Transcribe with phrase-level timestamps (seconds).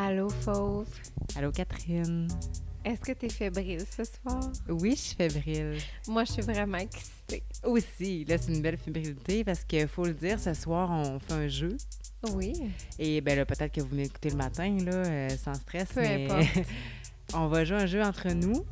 [0.00, 0.86] Allô, Fauve?
[1.34, 2.28] Allô, Catherine.
[2.84, 4.52] Est-ce que t'es fébrile ce soir?
[4.68, 5.76] Oui, je suis fébrile.
[6.06, 7.42] Moi, je suis vraiment excitée.
[7.64, 11.32] Aussi, là, c'est une belle fébrilité parce qu'il faut le dire, ce soir, on fait
[11.32, 11.76] un jeu.
[12.32, 12.52] Oui.
[13.00, 16.26] Et ben là, peut-être que vous m'écoutez le matin, là, euh, sans stress, Peu mais
[16.26, 16.68] importe.
[17.34, 18.64] on va jouer un jeu entre nous.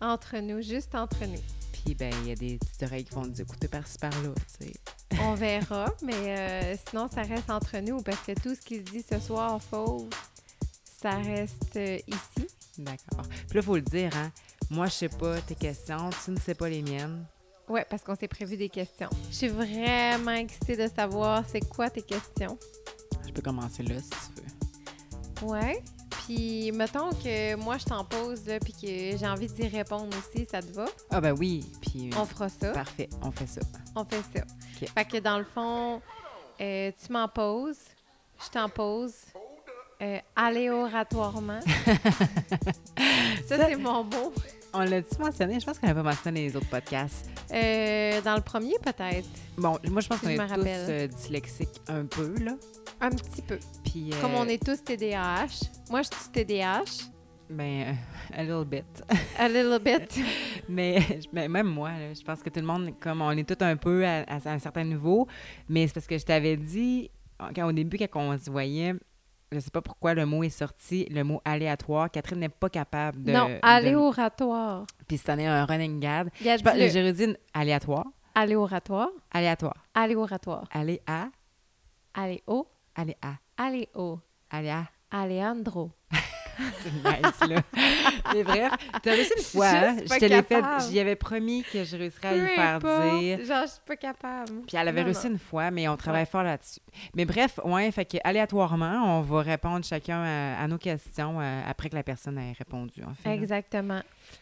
[0.00, 1.42] Entre nous, juste entre nous.
[1.72, 4.66] Puis, ben, il y a des petites oreilles qui vont nous écouter par-ci par-là, tu
[4.66, 4.72] sais.
[5.20, 8.82] On verra, mais euh, sinon, ça reste entre nous parce que tout ce qui se
[8.82, 10.08] dit ce soir, Fauve,
[11.00, 12.48] ça reste euh, ici.
[12.78, 13.26] D'accord.
[13.48, 14.30] Puis là, faut le dire, hein.
[14.70, 17.26] Moi, je sais pas tes questions, tu ne sais pas les miennes.
[17.68, 19.10] Ouais, parce qu'on s'est prévu des questions.
[19.30, 22.58] Je suis vraiment excitée de savoir c'est quoi tes questions.
[23.26, 25.48] Je peux commencer là, si tu veux.
[25.48, 25.82] Ouais.
[26.10, 30.46] Puis, mettons que moi, je t'en pose, là, puis que j'ai envie d'y répondre aussi,
[30.46, 30.86] ça te va?
[31.10, 32.10] Ah ben oui, puis...
[32.16, 32.70] On fera ça.
[32.72, 33.60] Parfait, on fait ça.
[33.96, 34.44] On fait ça.
[34.44, 34.88] Ok.
[34.88, 36.00] Fait que dans le fond,
[36.60, 37.78] euh, tu m'en poses,
[38.44, 39.14] je t'en pose,
[40.02, 41.60] euh, aléoratoirement.
[43.46, 44.32] ça, c'est mon mot.
[44.72, 45.58] On l'a-tu mentionné?
[45.58, 47.28] Je pense qu'on n'a pas mentionné les autres podcasts.
[47.52, 49.28] Euh, dans le premier, peut-être.
[49.56, 52.52] Bon, moi, je pense Si qu'on est tous euh, dyslexiques un peu, là.
[53.00, 53.58] Un petit peu.
[53.84, 54.10] Puis...
[54.20, 55.66] Comme euh, on est tous TDAH.
[55.90, 57.10] Moi, je suis TDAH.
[57.48, 57.96] Ben,
[58.32, 58.84] a little bit.
[59.36, 60.24] A little bit.
[60.68, 61.00] mais,
[61.32, 63.76] mais même moi, là, je pense que tout le monde, comme on est tous un
[63.76, 65.26] peu à, à un certain niveau,
[65.68, 67.10] mais c'est parce que je t'avais dit,
[67.56, 68.94] quand, au début, quand on se voyait,
[69.52, 72.10] je sais pas pourquoi le mot est sorti, le mot aléatoire.
[72.10, 73.32] Catherine n'est pas capable de...
[73.32, 74.86] non, de- aléoratoire.
[75.08, 76.28] Puis cette année, un running gag.
[76.40, 78.04] J'ai redit aléatoire.
[78.34, 79.08] Aléoratoire.
[79.32, 79.74] Aléatoire.
[79.94, 80.68] Aléoratoire.
[80.72, 81.28] Allez à?
[82.14, 82.66] Aléo.
[82.94, 83.34] Allez à.
[83.62, 84.20] Aléo.
[84.50, 84.84] Allez à?
[85.10, 85.90] Aléandro.
[86.82, 87.62] C'est nice, là.
[88.34, 88.72] Mais bref,
[89.02, 89.96] t'as réussi une fois, Je hein?
[90.18, 93.44] te l'ai fait, j'y avais promis que je réussirais à lui faire dire.
[93.44, 94.62] Genre, je suis pas capable.
[94.66, 95.32] Puis elle avait Non, réussi non.
[95.32, 96.26] une fois, mais on travaille Ouais.
[96.26, 96.80] fort là-dessus.
[97.14, 101.62] Mais bref, ouais, fait que aléatoirement, on va répondre chacun à, à nos questions euh,
[101.68, 103.28] après que la personne ait répondu, en fait.
[103.30, 103.34] là.
[103.34, 104.00] Exactement.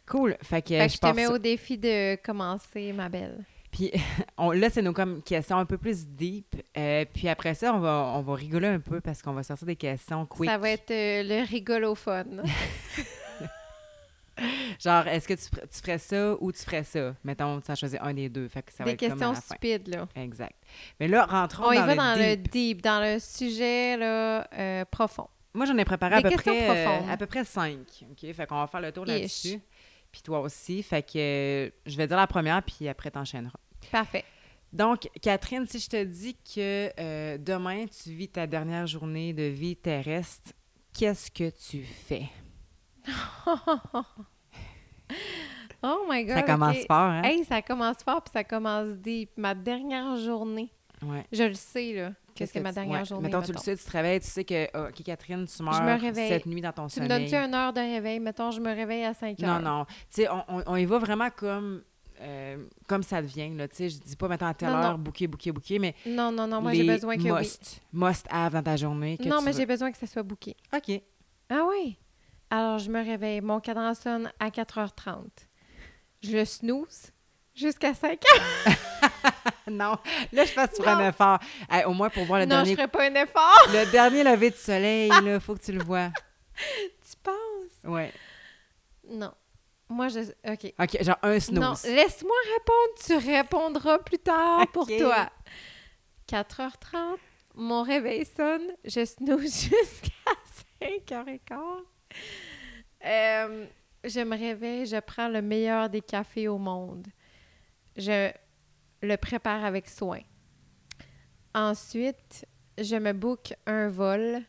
[0.08, 0.36] Cool.
[0.42, 1.32] Fait que, Fait je je te mets ça.
[1.32, 3.44] au défi de commencer, ma belle.
[3.70, 3.92] Puis
[4.38, 6.56] on, là, c'est nos comme questions un peu plus deep.
[6.76, 9.66] Euh, puis après ça, on va, on va rigoler un peu parce qu'on va sortir
[9.66, 10.50] des questions quick.
[10.50, 12.42] Ça va être euh, le rigolophone.
[14.84, 17.12] Genre, est-ce que tu, fer- tu ferais ça ou tu ferais ça?
[17.24, 18.46] Mettons, tu as choisi un des deux.
[18.46, 20.06] Fait que ça va Des être questions stupides, là.
[20.14, 20.54] Exact.
[21.00, 22.50] Mais là, rentrons On y dans, va le, dans le deep.
[22.52, 25.26] deep, dans le sujet là, euh, profond.
[25.54, 26.68] Moi, j'en ai préparé à peu, près,
[27.10, 27.80] à peu près cinq.
[28.12, 28.32] OK?
[28.32, 29.58] Fait qu'on va faire le tour là-dessus.
[30.18, 30.82] Puis toi aussi.
[30.82, 33.60] Fait que euh, je vais dire la première, puis après, t'enchaîneras.
[33.92, 34.24] Parfait.
[34.72, 39.44] Donc, Catherine, si je te dis que euh, demain, tu vis ta dernière journée de
[39.44, 40.50] vie terrestre,
[40.92, 42.28] qu'est-ce que tu fais?
[45.84, 46.34] oh my God.
[46.34, 47.22] ça commence fort, hein?
[47.22, 49.30] Hey, ça commence fort, puis ça commence deep.
[49.36, 50.72] Ma dernière journée.
[51.00, 51.24] Ouais.
[51.30, 53.04] Je le sais, là, que c'est que ma tu- dernière ouais.
[53.04, 53.28] journée.
[53.28, 53.62] Mettons, tu le mettons.
[53.64, 56.28] sais, tu te réveilles, tu sais que, ah, OK, Catherine, tu meurs me réveille.
[56.28, 57.28] cette nuit dans ton Tu me sommeil.
[57.30, 58.20] donnes-tu une heure de réveil?
[58.20, 59.60] Mettons, je me réveille à 5 Non, heures.
[59.60, 59.84] non.
[59.86, 61.82] Tu sais, on, on, on y va vraiment comme,
[62.20, 63.68] euh, comme ça devient, là.
[63.68, 64.98] Tu sais, je dis pas, mettons, à telle Non, heure, non.
[64.98, 67.30] bouquet, bouquet, bouquet, mais Non, non, non, moi, j'ai besoin que oui.
[67.40, 69.16] must, must have dans ta journée.
[69.18, 70.56] que Non, tu mais j'ai besoin que ça soit booké.
[70.74, 71.00] OK.
[71.50, 71.96] Ah oui?
[72.50, 73.40] Alors, je me réveille.
[73.40, 75.24] Mon cadran sonne à 4h30.
[76.22, 77.12] Je le snooze
[77.54, 78.74] jusqu'à 5 heures.
[79.76, 79.96] non,
[80.32, 81.04] là, je pense que tu prends Non.
[81.04, 81.38] un effort.
[81.70, 82.76] Hey, au moins, pour voir le non, je dernier...
[82.76, 83.66] ferai pas un effort.
[83.72, 86.10] Le dernier lever du soleil, là, faut que tu le vois.
[86.56, 87.84] Tu penses?
[87.92, 88.12] Ouais.
[89.08, 89.32] Non.
[89.88, 90.20] Moi, je...
[90.20, 90.74] OK.
[90.78, 91.84] OK, genre un Non, snooze.
[91.84, 93.22] laisse-moi répondre.
[93.22, 95.30] Tu répondras plus tard pour toi.
[96.28, 97.16] 4h30,
[97.54, 98.72] mon réveil sonne.
[98.84, 100.32] Je snooze jusqu'à
[100.82, 101.58] 5h15.
[103.04, 103.66] Euh,
[104.04, 107.06] je me réveille, je prends le meilleur des cafés au monde.
[107.96, 108.30] Je
[109.02, 110.20] le prépare avec soin.
[111.54, 112.46] Ensuite,
[112.78, 114.42] je me book un vol.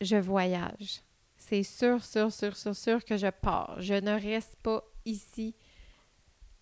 [0.00, 1.00] Je voyage.
[1.36, 3.76] C'est sûr, sûr, sûr, sûr, sûr que je pars.
[3.80, 5.54] Je ne reste pas ici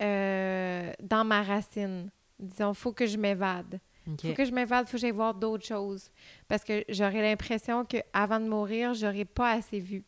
[0.01, 2.09] euh, dans ma racine.
[2.39, 3.79] Disons, faut que je m'évade.
[4.07, 4.21] OK.
[4.27, 6.09] Faut que je m'évade, faut que j'aille voir d'autres choses.
[6.47, 10.03] Parce que j'aurais l'impression qu'avant de mourir, j'aurais pas assez vu.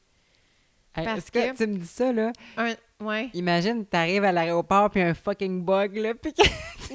[0.95, 1.51] Hey, parce est-ce que...
[1.51, 2.31] que- tu me dis ça, là?
[2.57, 2.73] Un...
[3.05, 3.29] Ouais.
[3.33, 6.33] Imagine, t'arrives à l'aéroport, puis un fucking bug, là, puis.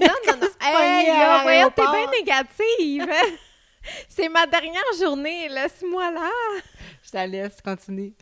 [0.00, 0.46] Non, non, non.
[0.60, 3.10] hey, là, voyons, t'es bien négative.
[3.10, 3.36] hein?
[4.08, 5.48] C'est ma dernière journée.
[5.48, 6.30] Laisse-moi là.
[7.02, 8.12] je te laisse continuer.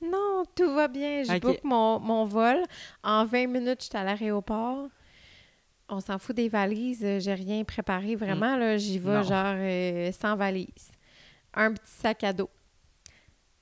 [0.00, 1.24] Non, tout va bien.
[1.24, 1.40] Je Ok.
[1.42, 2.62] book mon, mon vol.
[3.02, 4.88] En 20 minutes, je suis à l'aéroport.
[5.90, 7.04] On s'en fout des valises.
[7.04, 8.56] euh, J'ai rien préparé vraiment.
[8.56, 8.76] là.
[8.78, 9.22] J'y vais Non.
[9.24, 10.90] genre euh, sans valise.
[11.52, 12.48] Un petit sac à dos.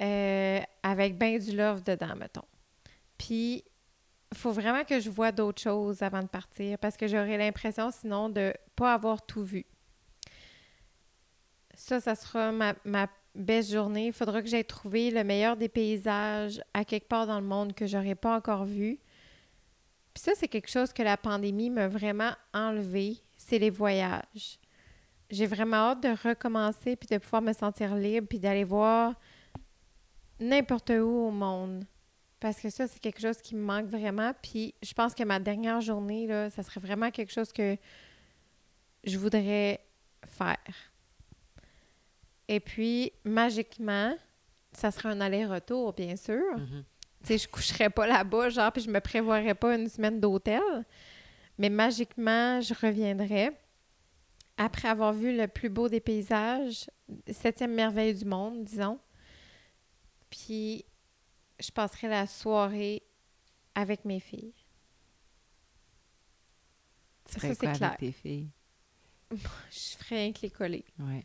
[0.00, 2.44] Euh, avec ben du love dedans, mettons.
[3.18, 3.64] Puis,
[4.32, 7.90] il faut vraiment que je vois d'autres choses avant de partir parce que j'aurais l'impression
[7.90, 9.64] sinon de pas avoir tout vu.
[11.74, 12.74] Ça, ça sera ma,
[13.34, 17.38] best journée, il faudra que j'aille trouver le meilleur des paysages à quelque part dans
[17.38, 18.98] le monde que j'aurais pas encore vu.
[20.14, 24.58] Puis ça, c'est quelque chose que la pandémie m'a vraiment enlevé, c'est les voyages.
[25.28, 29.14] J'ai vraiment hâte de recommencer puis de pouvoir me sentir libre puis d'aller voir
[30.40, 31.84] n'importe où au monde.
[32.40, 34.32] Parce que ça, c'est quelque chose qui me manque vraiment.
[34.42, 37.76] Puis je pense que ma dernière journée, là, ça serait vraiment quelque chose que
[39.04, 39.80] je voudrais
[40.26, 40.56] faire.
[42.48, 44.16] Et puis, magiquement,
[44.72, 46.56] ça serait un aller-retour, bien sûr.
[46.56, 46.84] Mhm.
[47.22, 50.60] Tu sais, je coucherais pas là-bas, genre, puis je me prévoirais pas une semaine d'hôtel.
[51.58, 53.58] Mais magiquement, je reviendrais
[54.58, 56.88] après avoir vu le plus beau des paysages,
[57.30, 58.98] septième merveille du monde, disons.
[60.30, 60.84] Puis,
[61.60, 63.02] je passerai la soirée
[63.74, 64.54] avec mes filles.
[67.24, 67.88] Tu Ça, ferais quoi clair.
[67.88, 68.48] avec tes filles?
[69.32, 70.84] Je ferais rien que les coller.
[71.00, 71.24] Ouais.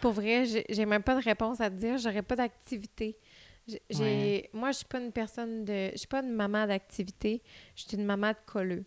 [0.00, 1.98] Pour vrai, j'ai même pas de réponse à te dire.
[1.98, 3.16] J'aurais pas d'activité.
[4.52, 5.90] Moi, je suis pas une personne de...
[5.92, 7.42] Je suis pas une maman d'activité.
[7.76, 8.84] Je suis une maman de colleux.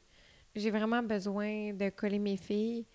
[0.56, 2.86] J'ai vraiment besoin de coller mes filles.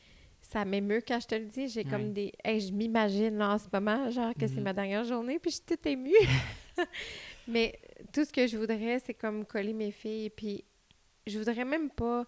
[0.43, 1.69] Ça m'émeut quand je te le dis.
[1.69, 1.91] J'ai Ouais.
[1.91, 2.33] comme des...
[2.45, 4.63] Hey, je m'imagine là en ce moment, genre que c'est Mhm.
[4.65, 6.13] ma dernière journée, puis je suis toute émue.
[7.51, 7.79] Mais
[8.13, 10.31] tout ce que je voudrais, c'est comme coller mes filles.
[10.31, 10.65] Puis
[11.27, 12.27] je voudrais même pas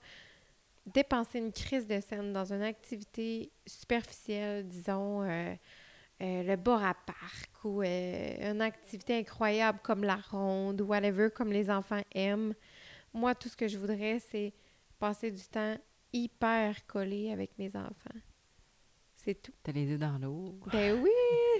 [0.87, 5.55] dépenser une crise de scène dans une activité superficielle, disons, euh,
[6.23, 11.31] euh, le bord à parc ou euh, une activité incroyable comme la ronde ou whatever,
[11.31, 12.55] comme les enfants aiment.
[13.15, 14.53] Moi, tout ce que je voudrais, c'est
[14.99, 15.77] passer du temps
[16.13, 18.21] hyper collé avec mes enfants.
[19.25, 19.53] C'est tout.
[19.63, 20.59] T'as les yeux dans l'eau.
[20.73, 21.11] Ben oui,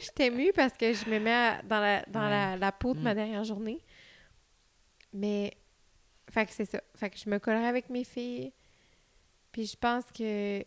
[0.01, 2.31] je t'ai émue parce que je me mets à- dans la, dans Ouais.
[2.31, 3.17] la, la peau de ma Mm.
[3.17, 3.85] dernière journée.
[5.13, 5.57] Mais,
[6.31, 6.83] fait que c'est ça.
[6.97, 8.53] Fait que je me collerai avec mes filles.
[9.53, 10.65] Puis je pense que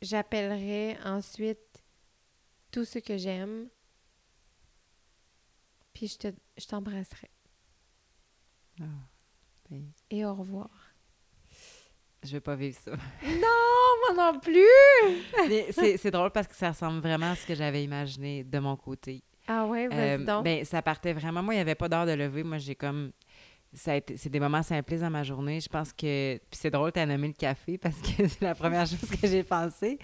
[0.00, 1.82] j'appellerai ensuite
[2.70, 3.68] tous ceux que j'aime.
[5.94, 7.30] Puis je te- je t'embrasserai.
[8.80, 8.84] Ah,
[9.70, 10.81] ben, Et au revoir.
[12.24, 12.90] Je vais pas vivre ça.
[12.92, 15.46] Non, moi non plus!
[15.48, 18.58] Mais c'est c'est drôle parce que ça ressemble vraiment à ce que j'avais imaginé de
[18.58, 19.22] mon côté.
[19.48, 20.44] Ah ouais, vas-y Euh, donc.
[20.44, 21.42] ben, ça partait vraiment.
[21.42, 22.44] Moi, il n'y avait pas d'heure de lever.
[22.44, 23.10] Moi, j'ai comme.
[23.74, 25.58] Ça a été- c'est des moments simplistes dans ma journée.
[25.60, 26.36] Je pense que.
[26.36, 29.26] Puis c'est drôle, tu as nommé le café parce que c'est la première chose que
[29.26, 29.98] j'ai pensé.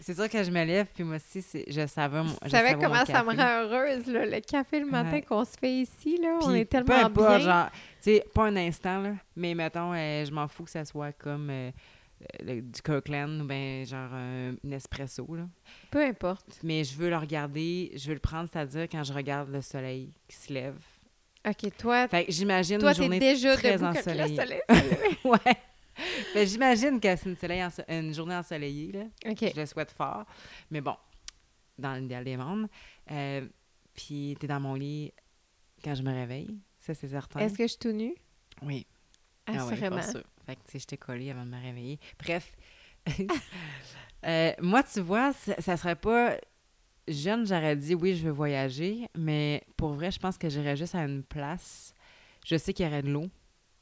[0.00, 2.30] C'est sûr que je me lève, puis moi aussi, c'est- je savais mon.
[2.30, 5.22] tu je savais comment ça me rend heureuse, là, le café le matin Ouais.
[5.22, 6.38] qu'on se fait ici, là.
[6.42, 7.38] on est tellement peu bien.
[7.40, 10.84] genre, tu sais, pas un instant, là, mais mettons, euh, je m'en fous que ça
[10.84, 11.70] soit comme euh,
[12.44, 15.48] le- du Kirkland ou bien genre un, un espresso, là.
[15.90, 16.60] Peu importe.
[16.62, 20.12] Mais je veux le regarder, je veux le prendre, c'est-à-dire quand je regarde le soleil
[20.28, 20.76] qui se lève.
[21.48, 24.36] OK, toi, Fait j'imagine toi une journée déjà très ensoleillée.
[24.36, 24.60] soleil
[25.24, 25.56] ouais.
[26.32, 29.04] Fait j'imagine que c'est une, journée ensoleillée, là.
[29.30, 29.52] OK.
[29.54, 30.24] Je le souhaite fort.
[30.70, 30.96] Mais bon,
[31.78, 32.68] dans l'idéal des mondes.
[33.10, 33.46] Euh,
[33.94, 35.12] puis t'es dans mon lit
[35.82, 36.58] quand je me réveille.
[36.78, 37.40] Ça, c'est certain.
[37.40, 38.14] Est-ce que je suis tout nue?
[38.62, 38.86] Oui.
[39.46, 40.02] Ah ouais, Assurément.
[40.02, 40.24] sûr.
[40.46, 41.98] Fait que, tu sais, j'étais collée avant de me réveiller.
[42.18, 42.52] Bref.
[44.26, 46.36] Euh, moi, tu vois, ça, ça serait pas...
[47.12, 50.94] Jeune, j'aurais dit oui, je veux voyager, mais pour vrai, je pense que j'irais juste
[50.94, 51.94] à une place.
[52.46, 53.26] Je sais qu'il y aurait de l'eau.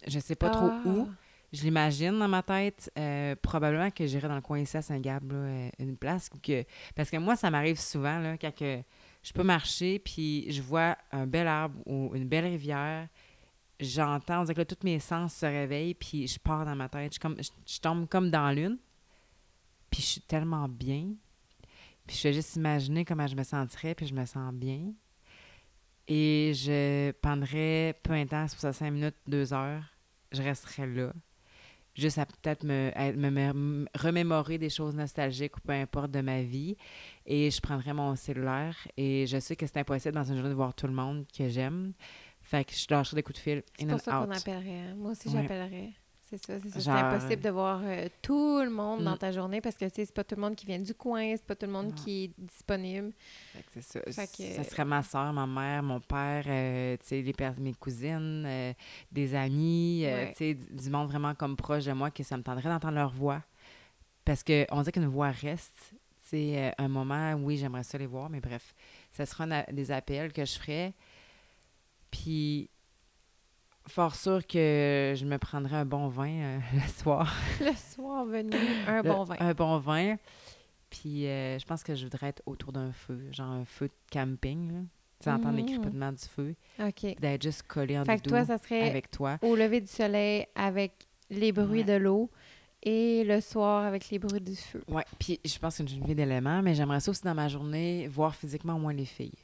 [0.07, 0.83] Je sais pas trop Ah.
[0.87, 1.09] où.
[1.53, 2.91] Je l'imagine dans ma tête.
[2.99, 6.29] Euh, probablement que j'irais dans le coin ici à Saint-Gab, euh, une place.
[6.43, 6.65] que...
[6.95, 8.83] Parce que moi, ça m'arrive souvent, là, quand que
[9.23, 13.09] je peux marcher, puis je vois un bel arbre ou une belle rivière.
[13.81, 16.89] J'entends, on dirait que là, tous mes sens se réveillent, puis je pars dans ma
[16.89, 17.15] tête.
[17.15, 18.77] Je, comme, je, je tombe comme dans l'une,
[19.91, 21.13] puis je suis tellement bien.
[22.09, 24.93] Puis je fais juste imaginer comment je me sentirais, puis je me sens bien.
[26.09, 29.85] Et je prendrais peu intense, pour ça 5 minutes, 2 heures,
[30.33, 31.13] je resterais là.
[31.95, 36.43] Juste à peut-être me, me- me- remémorer des choses nostalgiques ou peu importe de ma
[36.43, 36.77] vie.
[37.27, 38.77] Et je prendrais mon cellulaire.
[38.97, 41.49] Et je sais que c'est impossible dans une journée de voir tout le monde que
[41.49, 41.93] j'aime.
[42.41, 43.63] Fait que je lâcherais des coups de fil.
[43.79, 44.79] C'est pour ça qu'on appellerait.
[44.91, 44.95] hein.
[44.97, 45.43] Moi aussi, Ouais.
[45.43, 45.91] j'appellerais.
[46.31, 46.81] C'est ça, c'est ça.
[46.81, 49.19] C'est impossible de voir euh, tout le monde dans Mm.
[49.19, 51.35] ta journée parce que, tu sais, c'est pas tout le monde qui vient du coin,
[51.37, 51.93] c'est pas tout le monde Non.
[51.95, 53.13] qui est disponible.
[53.55, 54.01] Fait que c'est ça.
[54.27, 57.59] Fait que- Ça serait ma soeur, ma mère, mon père, euh, tu sais, les pers-
[57.59, 58.73] mes cousines, euh,
[59.11, 60.31] des amis, Ouais.
[60.33, 63.11] tu sais, du monde vraiment comme proche de moi que ça me tendrait d'entendre leur
[63.11, 63.43] voix.
[64.27, 65.95] Parce qu'on dit qu'une voix reste.
[66.27, 68.75] C'est un moment, oui, j'aimerais ça les voir, mais bref,
[69.13, 70.93] ça sera des appels que je ferais.
[72.11, 72.69] Puis,
[73.89, 77.35] fort sûr que je me prendrais un bon vin euh, le soir.
[77.61, 78.51] Le soir venu,
[78.87, 79.37] un Le- bon vin.
[79.41, 80.17] Un bon vin.
[80.91, 83.93] Puis euh, je pense que je voudrais être autour d'un feu, genre un feu de
[84.13, 84.79] camping, là.
[85.21, 85.81] Tu sais, entendre les Mhm.
[85.81, 87.17] crépitements du feu, OK.
[87.19, 89.37] d'être juste collé en Fait que toi, ça serait avec toi.
[89.43, 90.93] au lever du soleil avec
[91.29, 91.85] les bruits Ouais.
[91.85, 92.31] de l'eau
[92.85, 94.81] et le soir avec les bruits du feu.
[94.87, 97.49] Ouais, puis je pense que j'ai une vie d'éléments, mais j'aimerais ça aussi dans ma
[97.49, 99.35] journée voir physiquement au moins les filles.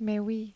[0.00, 0.52] Mais oui.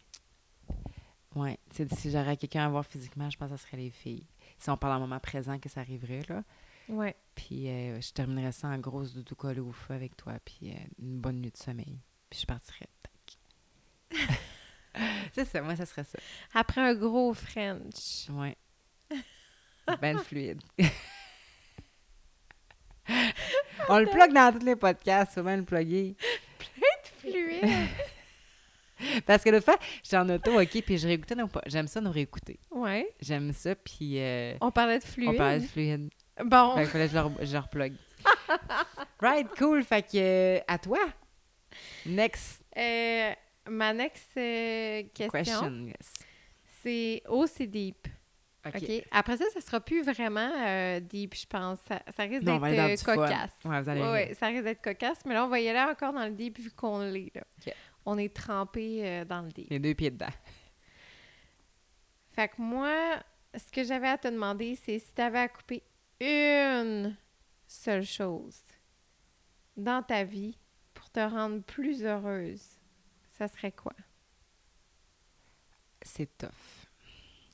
[1.70, 4.26] Sais, si j'aurais quelqu'un à voir physiquement, je pense que ce serait les filles.
[4.58, 6.42] Si on parle en moment présent que ça arriverait, là.
[6.88, 7.14] Ouais.
[7.34, 10.78] Puis euh, je terminerais ça en grosse doudou collée au feu avec toi, puis euh,
[10.98, 12.00] une bonne nuit de sommeil.
[12.30, 12.88] Puis je partirais.
[13.02, 13.38] Tac.
[15.32, 16.18] c'est ça, moi, ça serait ça.
[16.54, 18.28] Après un gros French.
[18.30, 18.56] Ouais.
[20.02, 20.60] Ben fluide.
[23.88, 26.14] On le plug dans tous les podcasts, souvent le plugger.
[27.20, 27.88] Fluide.
[29.26, 32.10] Parce que le fait, j'étais en auto, OK, puis je réécoutais nos J'aime ça nous
[32.10, 32.58] réécouter.
[32.70, 33.12] ouais.
[33.20, 35.30] J'aime ça, puis euh, On parlait de fluide.
[35.30, 36.10] on parlait de fluide.
[36.44, 36.74] Bon.
[36.76, 37.92] Fait qu'il fallait que je le, re- je le replug.
[39.20, 39.82] right, cool.
[39.84, 40.98] Fait que, euh, à toi.
[42.06, 43.32] Next Euh,
[43.68, 45.86] ma next question, question.
[45.86, 46.12] yes.
[46.82, 48.06] c'est aussi deep.
[48.66, 48.74] OK.
[48.76, 49.02] OK.
[49.10, 51.78] Après ça, ça sera plus vraiment euh, deep, je pense.
[51.88, 53.50] Ça, ça risque d'être euh, cocasse.
[53.64, 55.90] Ouais, vous allez Ouais, ouais, ça risque d'être cocasse, mais là, on va y aller
[55.90, 57.32] encore dans le deep vu qu'on l'est.
[57.34, 57.42] là.
[57.66, 57.74] OK.
[58.04, 59.70] On est trempé euh, dans le deep.
[59.70, 60.26] Les deux pieds dedans.
[62.32, 63.22] Fait que moi,
[63.54, 65.82] ce que j'avais à te demander, c'est si tu avais à couper
[66.20, 67.16] une
[67.66, 68.60] seule chose
[69.76, 70.56] dans ta vie
[70.94, 72.62] pour te rendre plus heureuse,
[73.36, 73.92] ça serait quoi?
[76.02, 76.48] C'est tough.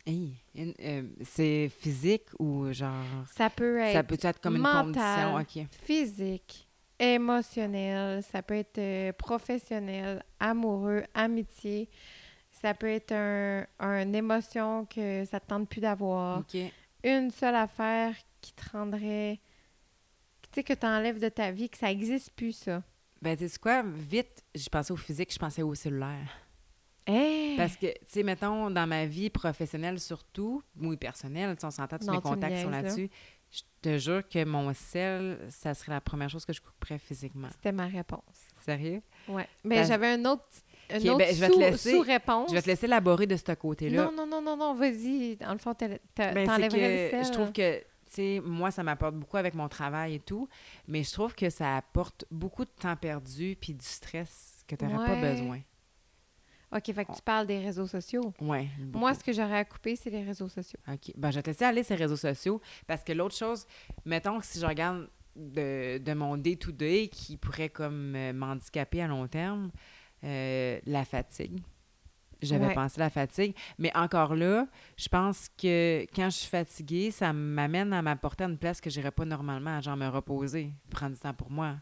[0.06, 3.26] Hey, euh, c'est physique ou genre.
[3.34, 5.36] Ça peut être Ça peut être comme une condition?
[5.36, 5.66] OK.
[5.82, 6.63] physique,
[6.98, 11.88] émotionnel, ça peut être euh, professionnel, amoureux, amitié,
[12.50, 16.44] ça peut être un, une émotion que ça te tente plus d'avoir.
[17.02, 19.40] Une seule affaire qui te rendrait...
[20.42, 22.82] Tu sais, que tu enlèves de ta vie, que ça n'existe plus, ça.
[23.20, 23.82] Ben, tu sais quoi?
[23.82, 26.28] Vite, je pensais au physique, je pensais au cellulaire.
[27.06, 27.56] Hey!
[27.56, 32.06] Parce que, tu sais, mettons, dans ma vie professionnelle surtout, ou personnelle, on s'entend, tous
[32.06, 33.06] Non, mes contacts sont niaises, là.
[33.54, 37.48] Je te jure que mon sel, ça serait la première chose que je couperais physiquement.
[37.52, 38.22] C'était ma réponse.
[38.64, 39.02] Sérieux?
[39.28, 39.46] Ouais.
[39.62, 40.42] Mais Parce- j'avais un autre,
[40.90, 42.48] une Ok, autre ben, je vais te sous- laisser- sous-réponse.
[42.50, 44.04] Je vais te laisser élaborer de ce côté-là.
[44.06, 45.36] Non, non, non, non, non, vas-y.
[45.36, 47.34] Dans le fond, Ben, c'est t'enlèverais que le je sel.
[47.34, 50.48] trouve que, tu sais, moi, ça m'apporte beaucoup avec mon travail et tout,
[50.88, 54.84] mais je trouve que ça apporte beaucoup de temps perdu puis du stress que tu
[54.86, 55.60] n'aurais pas besoin.
[56.74, 58.32] OK, fait que tu parles des réseaux sociaux.
[58.40, 58.68] Ouais.
[58.92, 60.78] Moi, ce que j'aurais à couper, c'est les réseaux sociaux.
[60.88, 61.12] OK.
[61.16, 63.66] Ben, je vais te laisser aller ces réseaux sociaux parce que l'autre chose,
[64.04, 69.06] mettons que si je regarde de, de mon day-to-day qui pourrait comme euh, m'handicaper à
[69.06, 69.70] long terme,
[70.24, 71.60] euh, la fatigue.
[72.42, 72.74] J'avais Ouais.
[72.74, 73.54] pensé à la fatigue.
[73.78, 74.66] Mais encore là,
[74.96, 78.90] je pense que quand je suis fatiguée, ça m'amène à m'apporter à une place que
[78.90, 81.76] je n'irais pas normalement, genre me reposer, prendre du temps pour moi.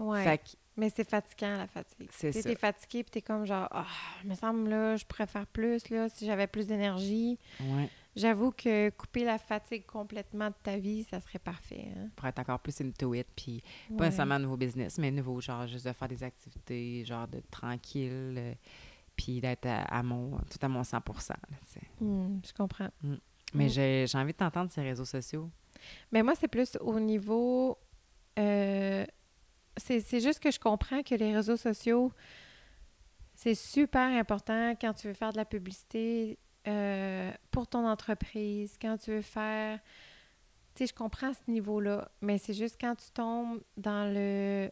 [0.00, 0.24] Ouais.
[0.24, 0.44] Fait que,
[0.76, 2.08] Mais c'est fatigant, la fatigue.
[2.12, 2.42] C'est ça.
[2.42, 3.86] T'es fatigué, puis t'es comme genre, ah,
[4.24, 7.38] il me semble, là, je pourrais faire plus, là, si j'avais plus d'énergie.
[7.60, 11.88] ouais, J'avoue que couper la fatigue complètement de ta vie, ça serait parfait.
[11.96, 12.08] Hein?
[12.16, 13.96] pour être encore plus into it, puis Ouais.
[13.96, 18.34] pas nécessairement nouveau business, mais nouveau, genre juste de faire des activités, genre de tranquille,
[18.38, 18.54] euh,
[19.16, 21.36] puis d'être à, à mon, tout à mon 100 là,
[21.66, 21.80] tu sais.
[22.00, 22.88] Hmm, je comprends.
[23.54, 23.68] Mais Mm.
[23.68, 25.50] j'ai j'ai envie de t'entendre ces réseaux sociaux.
[26.10, 27.76] Mais moi, c'est plus au niveau.
[28.38, 29.04] euh,
[29.76, 32.12] c'est juste que je comprends que les réseaux sociaux,
[33.34, 36.38] c'est super important quand tu veux faire de la publicité
[36.68, 39.80] euh, pour ton entreprise, quand tu veux faire.
[40.74, 44.70] Tu sais, je comprends ce niveau-là, mais c'est juste quand tu tombes dans le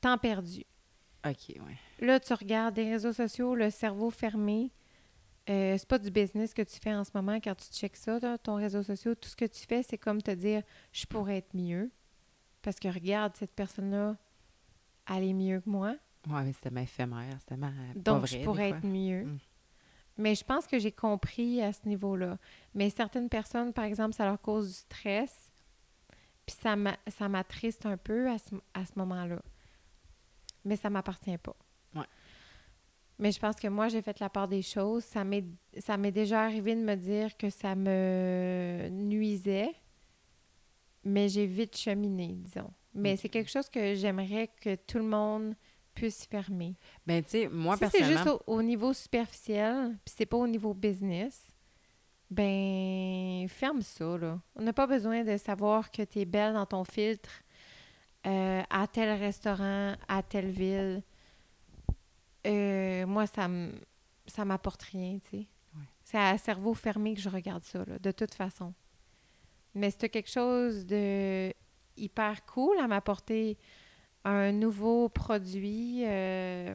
[0.00, 0.64] temps perdu.
[1.24, 2.06] OK, ouais.
[2.06, 4.72] Là, tu regardes des réseaux sociaux, le cerveau fermé.
[5.48, 8.18] Euh, c'est pas du business que tu fais en ce moment quand tu checkes ça,
[8.18, 9.16] là, ton réseau social.
[9.16, 11.90] Tout ce que tu fais, c'est comme te dire je pourrais être mieux.
[12.62, 14.16] Parce que regarde, cette personne-là,
[15.08, 15.94] elle est mieux que moi.
[16.28, 17.68] Ouais, mais c'était ma éphémère, c'était ma.
[17.68, 19.24] pas Donc, vrai, je pourrais être mieux.
[19.24, 19.38] Mm.
[20.18, 22.36] Mais je pense que j'ai compris à ce niveau-là.
[22.74, 25.50] Mais certaines personnes, par exemple, ça leur cause du stress.
[26.44, 29.40] Puis ça m'a- ça m'attriste un peu à ce, à ce moment-là.
[30.64, 31.56] Mais ça m'appartient pas.
[31.94, 32.04] Ouais.
[33.18, 35.04] Mais je pense que moi, j'ai fait la part des choses.
[35.04, 39.74] Ça m'est déjà arrivé de me dire que ça me nuisait.
[41.04, 42.72] Mais j'ai vite cheminé, disons.
[42.94, 45.54] Mais c'est quelque chose que j'aimerais que tout le monde
[45.94, 46.74] puisse fermer.
[47.06, 50.46] Ben, tu sais, moi, si c'est juste au, au niveau superficiel, puis c'est pas au
[50.46, 51.46] niveau business,
[52.30, 54.40] ben ferme ça, là.
[54.54, 57.30] On n'a pas besoin de savoir que tu es belle dans ton filtre
[58.26, 61.02] euh, à tel restaurant, à telle ville.
[62.46, 63.78] Euh, moi, ça m-
[64.26, 65.36] ça m'apporte rien, tu sais.
[65.74, 65.82] Ouais.
[66.04, 68.72] C'est à cerveau fermé que je regarde ça, là, de toute façon.
[69.74, 71.52] Mais c'est quelque chose de
[71.96, 73.56] hyper cool à m'apporter
[74.24, 76.02] un nouveau produit.
[76.04, 76.74] euh,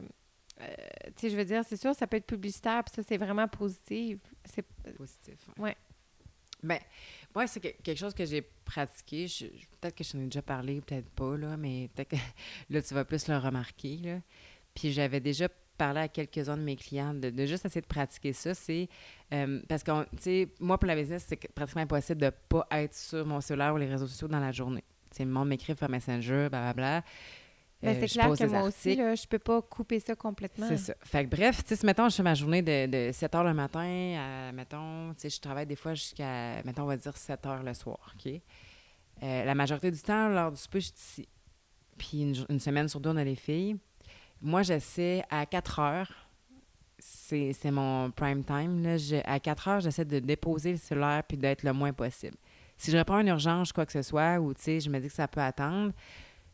[0.60, 0.74] euh,
[1.08, 3.46] tu sais, je veux dire, c'est sûr, ça peut être publicitaire, puis ça, c'est vraiment
[3.48, 4.18] positif.
[4.44, 4.64] C'est
[4.96, 5.36] positif.
[5.58, 5.76] Ouais.
[6.62, 6.78] Ben,
[7.34, 9.28] moi, c'est que- quelque chose que j'ai pratiqué.
[9.28, 12.16] Je- je- peut-être que je t'en ai déjà parlé, peut-être pas, là, mais peut-être que
[12.70, 13.96] là, tu vas plus le remarquer.
[13.98, 14.20] Là.
[14.74, 18.32] Puis j'avais déjà parler à quelques-uns de mes clients, de, de juste essayer de pratiquer
[18.32, 18.88] ça, c'est
[19.32, 22.94] euh, parce que, tu sais, moi, pour la business, c'est pratiquement impossible de pas être
[22.94, 24.84] sur mon cellulaire ou les réseaux sociaux dans la journée.
[25.10, 27.02] Tu sais, le monde m'écrit par Messenger, blablabla.
[27.82, 30.66] Mais Euh, c'est clair que moi aussi, là, je peux pas couper ça complètement.
[30.66, 30.94] C'est ça.
[31.02, 33.52] Fait que bref, tu sais, mettons, je fais ma journée de, de 7 h le
[33.52, 37.42] matin à, mettons, tu sais, je travaille des fois jusqu'à, mettons, on va dire 7
[37.44, 38.32] h le soir, OK?
[39.22, 41.28] Euh, la majorité du temps, lors du souper, je suis ici.
[41.98, 43.76] Puis une semaine sur deux, on a les filles.
[44.42, 46.12] Moi, j'essaie à 4 heures,
[46.98, 51.36] c'est mon prime time, là, je- à 4 heures, j'essaie de déposer le cellulaire puis
[51.36, 52.36] d'être le moins possible.
[52.76, 55.12] Si je réponds à une urgence, quoi que ce soit, ou, je me dis que
[55.14, 55.92] ça peut attendre,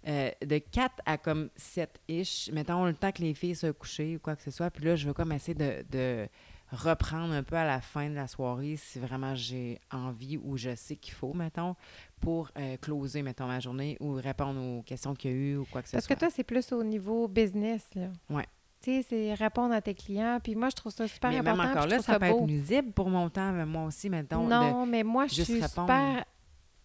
[0.06, 4.18] euh, de 4 à comme 7-ish, mettons le temps que les filles soient couchées ou
[4.20, 4.70] quoi que ce soit.
[4.70, 6.28] Puis là, je veux comme essayer de
[6.72, 10.74] reprendre un peu à la fin de la soirée si vraiment j'ai envie ou je
[10.74, 11.76] sais qu'il faut, mettons,
[12.20, 15.66] pour euh, closer, mettons, ma journée ou répondre aux questions qu'il y a eu ou
[15.70, 16.20] quoi que ce Parce que soit.
[16.20, 18.08] toi, c'est plus au niveau business, là.
[18.30, 18.46] Ouais.
[18.80, 20.40] Tu sais, c'est répondre à tes clients.
[20.42, 21.62] Puis moi, je trouve ça super Mais important.
[21.62, 22.38] même encore là, ça peut beau.
[22.40, 24.44] être nuisible pour mon temps, mais moi aussi, mettons.
[24.44, 25.68] de- Non, mais moi, je suis répondre.
[25.88, 26.24] super...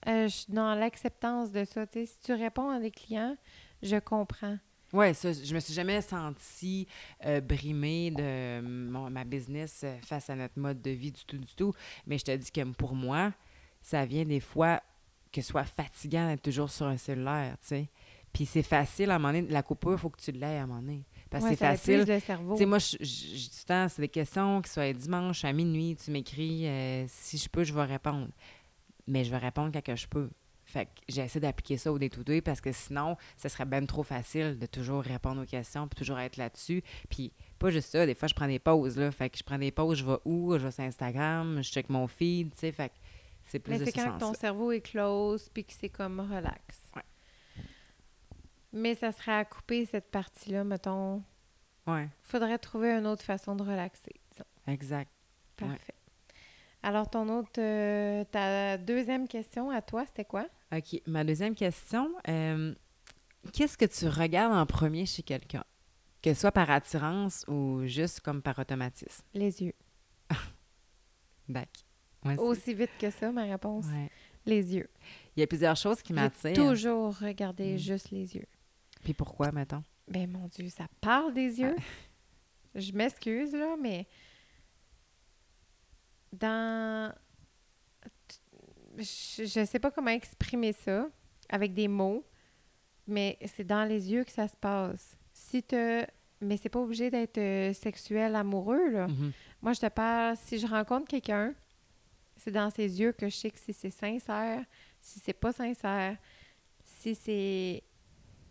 [0.08, 1.88] euh, je suis dans l'acceptance de ça.
[1.88, 3.36] Tu sais, si tu réponds à des clients,
[3.82, 4.58] je comprends.
[4.94, 6.88] Ouais, ça, je me suis jamais sentie
[7.26, 11.38] euh, brimée de mon- ma business euh, face à notre mode de vie du tout,
[11.38, 11.74] du tout.
[12.06, 13.34] Mais je te dis que pour moi,
[13.82, 14.82] ça vient des fois
[15.32, 17.90] que ce soit fatigant d'être toujours sur un cellulaire, tu sais.
[18.34, 20.64] Puis c'est facile à un moment donné, la coupure, il faut que tu l'aies à
[20.64, 21.04] un moment donné.
[21.30, 22.06] Parce que Ouais, c'est facile.
[22.08, 22.54] le cerveau.
[22.54, 25.96] Tu sais, moi, je, je, le temps, c'est des questions qui soient dimanche à minuit,
[26.02, 28.30] tu m'écris, euh, si je peux, je vais répondre.
[29.08, 30.30] Mais je vais répondre quand que je peux.
[30.68, 33.88] Fait que j'essaie d'appliquer ça au day to day parce que sinon, ce serait ben
[33.88, 36.84] trop facile de toujours répondre aux questions puis toujours être là-dessus.
[37.10, 39.10] Puis pas juste ça, des fois, je prends des pauses, là.
[39.12, 40.58] Fait que je prends des pauses, je vais où?
[40.58, 42.72] Je vais sur Instagram, je check mon feed, tu sais.
[42.74, 42.96] Fait que
[43.46, 46.82] c'est plus Mais c'est ce quand ton cerveau est close puis que c'est comme relax.
[46.96, 47.04] Ouais.
[48.74, 51.24] Mais ça serait à couper cette partie-là, mettons.
[51.88, 54.12] Ouais, Faudrait trouver une autre façon de relaxer.
[54.32, 54.44] disons.
[54.68, 55.10] exact.
[55.62, 55.70] Ouais.
[55.70, 55.94] Parfait.
[56.84, 60.48] Alors, ton autre, euh, ta deuxième question à toi, c'était quoi?
[60.76, 61.02] OK.
[61.08, 62.74] Ma deuxième question, euh,
[63.54, 65.64] qu'est-ce que tu regardes en premier chez quelqu'un?
[66.22, 69.24] Que ce soit par attirance ou juste comme par automatisme?
[69.34, 69.74] Les yeux.
[71.48, 71.70] Bac.
[72.26, 72.38] Aussi.
[72.40, 73.86] Aussi vite que ça, ma réponse.
[73.86, 74.10] Ouais.
[74.46, 74.90] Les yeux.
[75.36, 76.54] Il y a plusieurs choses qui m'attirent.
[76.54, 77.78] toujours regardé Mm.
[77.78, 78.46] juste les yeux.
[79.04, 79.84] Puis pourquoi, mettons?
[80.08, 81.76] Ben mon Dieu, ça parle des yeux.
[82.76, 84.08] Je m'excuse, là, mais
[86.34, 87.14] dans...
[88.98, 91.08] Je, je sais pas comment exprimer ça
[91.50, 92.26] avec des mots,
[93.08, 95.16] mais c'est dans les yeux que ça se passe.
[95.34, 96.06] Si te...
[96.42, 99.08] Mais c'est pas obligé d'être euh, sexuel, amoureux, là.
[99.08, 99.32] Mhm.
[99.62, 101.54] Moi, je te parle, si je rencontre quelqu'un,
[102.36, 104.64] c'est dans ses yeux que je sais que si c'est sincère,
[105.02, 106.16] si c'est pas sincère,
[106.84, 107.82] si c'est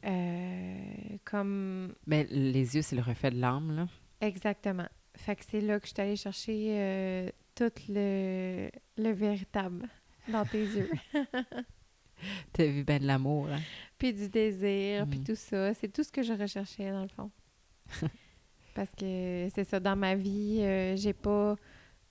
[0.04, 3.86] euh, comme Ben, les yeux, c'est le reflet de l'âme, là.
[4.20, 4.86] exactement.
[5.16, 9.88] Fait que c'est là que je suis allée chercher euh, tout le, le véritable
[10.28, 10.90] dans tes yeux.
[12.52, 13.60] T'as vu ben de l'amour, hein?
[13.98, 15.24] puis du désir, puis Mm.
[15.24, 15.74] tout ça.
[15.74, 17.30] C'est tout ce que je recherchais, dans le fond.
[18.74, 21.56] Parce que c'est ça, dans ma vie, euh, j'ai pas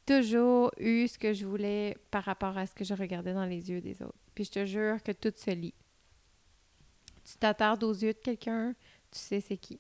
[0.06, 3.70] toujours eu ce que je voulais par rapport à ce que je regardais dans les
[3.70, 4.18] yeux des autres.
[4.36, 5.74] Puis je te jure que tout se lit.
[7.24, 8.74] Tu t'attardes aux yeux de quelqu'un,
[9.12, 9.80] tu sais c'est qui.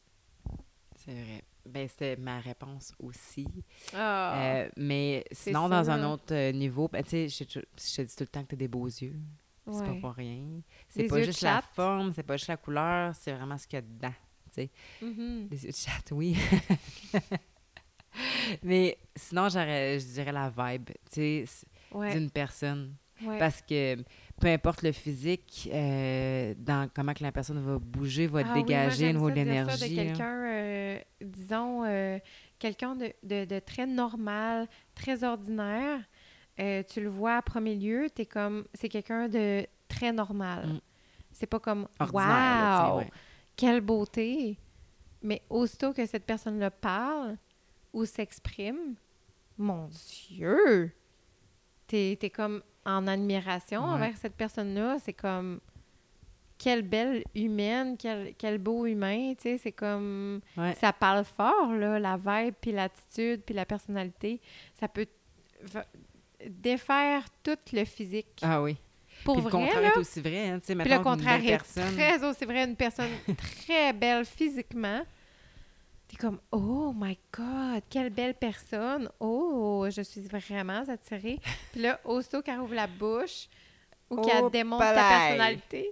[0.97, 1.43] C'est vrai.
[1.65, 3.47] Ben, c'était ma réponse aussi.
[3.93, 4.37] Ah!
[4.37, 8.23] Euh, mais sinon, dans un autre euh, niveau, ben, tu sais, je, te dis tout
[8.23, 9.15] le temps que t'as des beaux yeux.
[9.67, 9.99] C'est pas ouais.
[9.99, 10.43] pour rien.
[10.89, 13.79] C'est pas juste la forme, c'est pas juste la couleur, c'est vraiment ce qu'il y
[13.79, 14.13] a dedans.
[15.01, 15.47] Mhm.
[15.47, 16.37] Des yeux de chatte, oui.
[18.63, 22.95] Mais sinon, je dirais la vibe, tu sais, c- Ouais, d'une personne.
[23.21, 23.39] ouais.
[23.39, 23.97] Parce que
[24.39, 28.49] peu importe le physique, euh, dans comment que la personne va bouger, va Ah oui,
[28.49, 29.89] moi, dégager dire ça l'énergie.
[29.91, 30.03] de là.
[30.03, 32.19] quelqu'un, euh, disons, euh,
[32.59, 35.99] quelqu'un de, de- de très normal, très ordinaire.
[36.57, 40.67] Tu le vois à premier lieu, t'es comme, c'est quelqu'un de très normal.
[40.67, 40.79] Mm.
[41.31, 43.09] C'est pas comme, Ordinaire, là, wow, ouais.
[43.57, 44.57] quelle beauté.
[45.21, 47.35] Mais aussitôt que cette personne-là parle
[47.91, 48.95] ou s'exprime,
[49.57, 49.87] mon
[50.29, 50.91] Dieu,
[51.87, 53.89] t'es es comme en admiration Ouais.
[53.91, 54.97] envers cette personne-là.
[55.03, 55.59] C'est comme,
[56.57, 60.39] quelle belle humaine, quel, quel beau humain, tu sais, c'est comme...
[60.55, 60.73] Ouais.
[60.75, 64.39] Ça parle fort, là, la vibe, puis l'attitude, puis la personnalité.
[64.79, 65.05] Ça peut
[66.47, 68.39] défaire tout le physique.
[68.41, 68.77] Ah oui.
[69.23, 69.87] Pour Puis le vrai, contraire là.
[69.89, 70.49] est aussi vrai.
[70.49, 72.63] Hein, tu sais, le contraire belle est personne, très aussi vrai.
[72.65, 73.09] Une personne
[73.65, 75.01] très belle physiquement.
[76.07, 79.09] T'es comme, oh my God, quelle belle personne.
[79.19, 81.39] Oh, je suis vraiment attirée.
[81.71, 83.47] Puis là, aussitôt qu'elle ouvre la bouche
[84.09, 85.91] ou qu'elle Oh, démontre ta personnalité,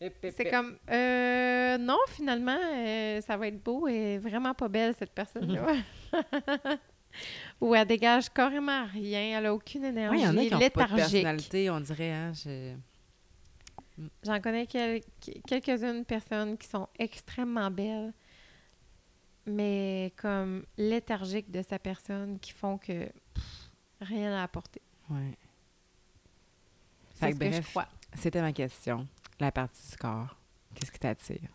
[0.00, 5.12] C'est comme, euh, non, finalement, euh, ça va être beau et vraiment pas belle, cette
[5.12, 5.66] personne-là.
[7.62, 10.46] Ou elle dégage carrément rien, elle a aucune énergie, Oui, il y en a qui
[10.48, 10.96] ont pas de léthargique.
[11.22, 12.12] personnalité, on dirait.
[12.12, 12.74] Hein, je-
[14.22, 15.00] J'en connais quel-
[15.48, 18.12] quelques-unes personnes qui sont extrêmement belles,
[19.46, 24.82] mais comme léthargiques de sa personne, qui font que pff, rien à apporter.
[25.10, 25.36] Ouais.
[27.14, 27.70] C'est ce que que je bref.
[27.70, 27.88] crois.
[28.14, 29.06] C'était ma question.
[29.40, 30.36] La partie du corps.
[30.74, 31.48] Qu'est-ce qui t'attire?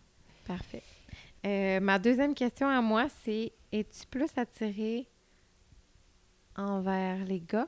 [0.45, 0.83] Parfait.
[1.45, 5.07] Euh, ma deuxième question à moi, c'est es-tu plus attirée
[6.55, 7.67] envers les gars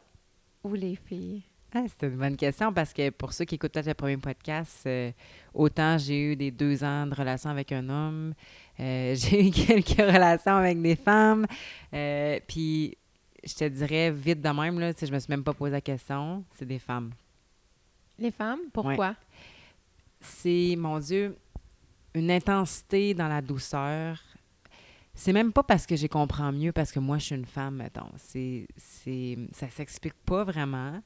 [0.64, 1.44] ou les filles?
[1.76, 4.84] Ah, c'est une bonne question parce que pour ceux qui écoutent peut-être le premier podcast,
[4.86, 5.12] euh,
[5.56, 8.36] autant j'ai eu des deux ans de relation avec un homme,
[8.80, 11.48] euh, j'ai eu quelques relations avec des femmes,
[11.94, 12.96] euh, puis
[13.44, 16.44] je te dirais vite de même, là, je me suis même pas posé la question,
[16.56, 17.12] c'est des femmes.
[18.20, 18.60] Les femmes?
[18.72, 19.16] Pourquoi?
[20.24, 21.36] c'est, mon Dieu,
[22.14, 24.22] une intensité dans la douceur.
[25.16, 27.76] C'est même pas parce que j'ai comprends mieux, parce que moi, je suis une femme,
[27.76, 28.12] mettons.
[28.18, 31.02] C'est, c'est, ça s'explique pas vraiment.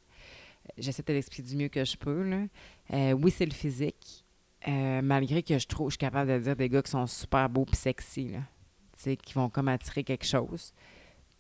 [0.78, 2.44] J'essaie de l'expliquer du mieux que je peux, là.
[2.94, 4.26] Euh, oui, c'est le physique,
[4.68, 7.50] euh, malgré que je trouve, je suis capable de dire des gars qui sont super
[7.50, 8.40] beaux puis sexy, là.
[8.94, 10.74] Tu sais, qui vont comme attirer quelque chose.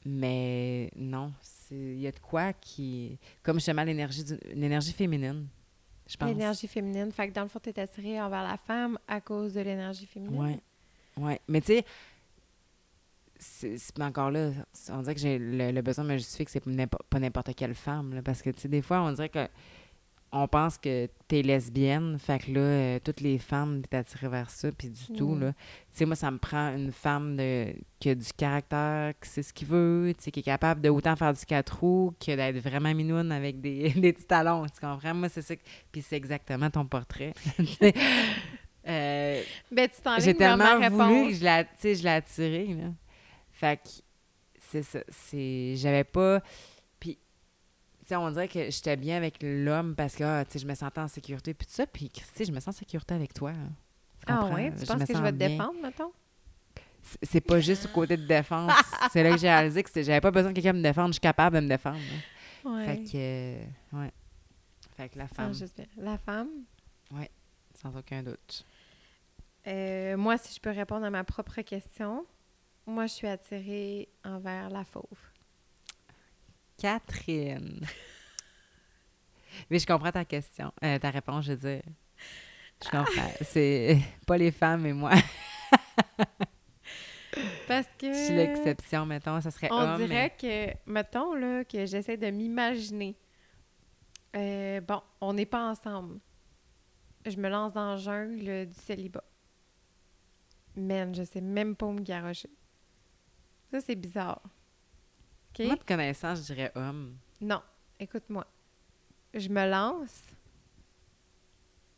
[0.06, 1.34] Mais non,
[1.72, 3.20] il y a de quoi qui...
[3.44, 5.48] Comme justement l'énergie, l'énergie féminine,
[6.08, 6.30] je pense.
[6.30, 7.12] L'énergie féminine.
[7.12, 10.06] Fait que dans le fond, tu es attirée envers la femme à cause de l'énergie
[10.06, 10.40] féminine.
[10.40, 10.60] Ouais.
[11.18, 11.42] Ouais.
[11.48, 11.86] Mais tu sais,
[13.39, 14.52] c'est encore là,
[14.89, 16.63] on dirait que j'ai le, le besoin de me justifier que c'est
[17.10, 18.13] pas n'importe quelle femme.
[18.15, 19.47] là, parce que, tu sais, des fois, on dirait que
[20.34, 24.50] on pense que t'es lesbienne, fait que là, euh, toutes les femmes, t'es attirée vers
[24.50, 25.39] ça, puis du tout, Mm.
[25.39, 25.54] là.
[25.54, 29.41] Tu sais, moi, ça me prend une femme de, qui a du caractère, qui sait
[29.41, 32.36] ce qu'il veut, tu sais, qui est capable de autant faire du quatre roues que
[32.36, 35.13] d'être vraiment minoune avec des, des petits talons, tu comprends?
[35.13, 35.54] Moi, c'est ça,
[35.93, 37.34] puis c'est exactement ton portrait.
[38.89, 42.67] Euh, Ben, tu t'enlignes j'ai tellement voulu que je l'ai, tu sais, je l'ai attiré,
[42.67, 42.88] là.
[43.60, 43.89] Fait que
[44.70, 45.00] c'est ça.
[45.10, 46.41] C'est, j'avais pas...
[47.00, 47.15] Puis,
[48.02, 50.67] tu sais, on dirait que j'étais bien avec l'homme parce que, ah, tu sais, je
[50.67, 51.88] me sentais en sécurité, puis tout ça.
[51.88, 53.54] Puis, Christy, je me sens en sécurité avec toi.
[53.54, 54.72] Tu Ah ouais?
[54.76, 55.50] Tu me penses que je vais te bien.
[55.50, 56.12] défendre, mettons?
[57.24, 58.72] C'est- pas juste au côté de défense.
[59.12, 61.08] c'est là que j'ai réalisé que j'avais pas besoin que quelqu'un me défende.
[61.08, 61.98] Je suis capable de me défendre.
[61.98, 62.70] là.
[62.72, 62.86] Ouais.
[62.86, 64.12] Fait que, euh, ouais.
[64.98, 65.54] Fait que la Ça femme.
[65.98, 66.50] La femme?
[67.82, 68.65] sans aucun doute.
[69.67, 72.26] Euh, moi, si je peux répondre à ma propre question,
[72.88, 75.19] moi, je suis attirée envers la fauve.
[76.78, 77.86] Catherine.
[79.69, 81.84] Mais je comprends ta question, euh, ta réponse, je veux dire.
[82.84, 83.32] Je comprends.
[83.41, 85.12] C'est pas les femmes, mais moi.
[87.67, 88.13] Parce que...
[88.13, 89.41] Je suis l'exception, mettons.
[89.41, 89.97] Ça serait On homme.
[89.97, 93.17] dirait que, mettons, là, que j'essaie de m'imaginer.
[94.36, 96.19] Euh, bon, on n'est pas ensemble.
[97.26, 99.23] Je me lance dans la jungle du célibat.
[100.76, 102.50] Man, je sais même pas où me garrocher.
[103.71, 104.41] Ça, c'est bizarre.
[105.51, 105.60] OK?
[105.60, 107.17] mais Moi, de connaissance, je dirais homme.
[107.41, 107.62] Non,
[107.99, 108.45] écoute-moi.
[109.34, 110.21] Je me lance.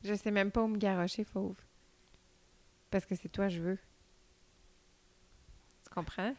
[0.03, 1.57] Je sais même pas où me garrocher, fauve.
[2.89, 3.77] Parce que c'est toi je veux.
[5.83, 6.33] Tu comprends?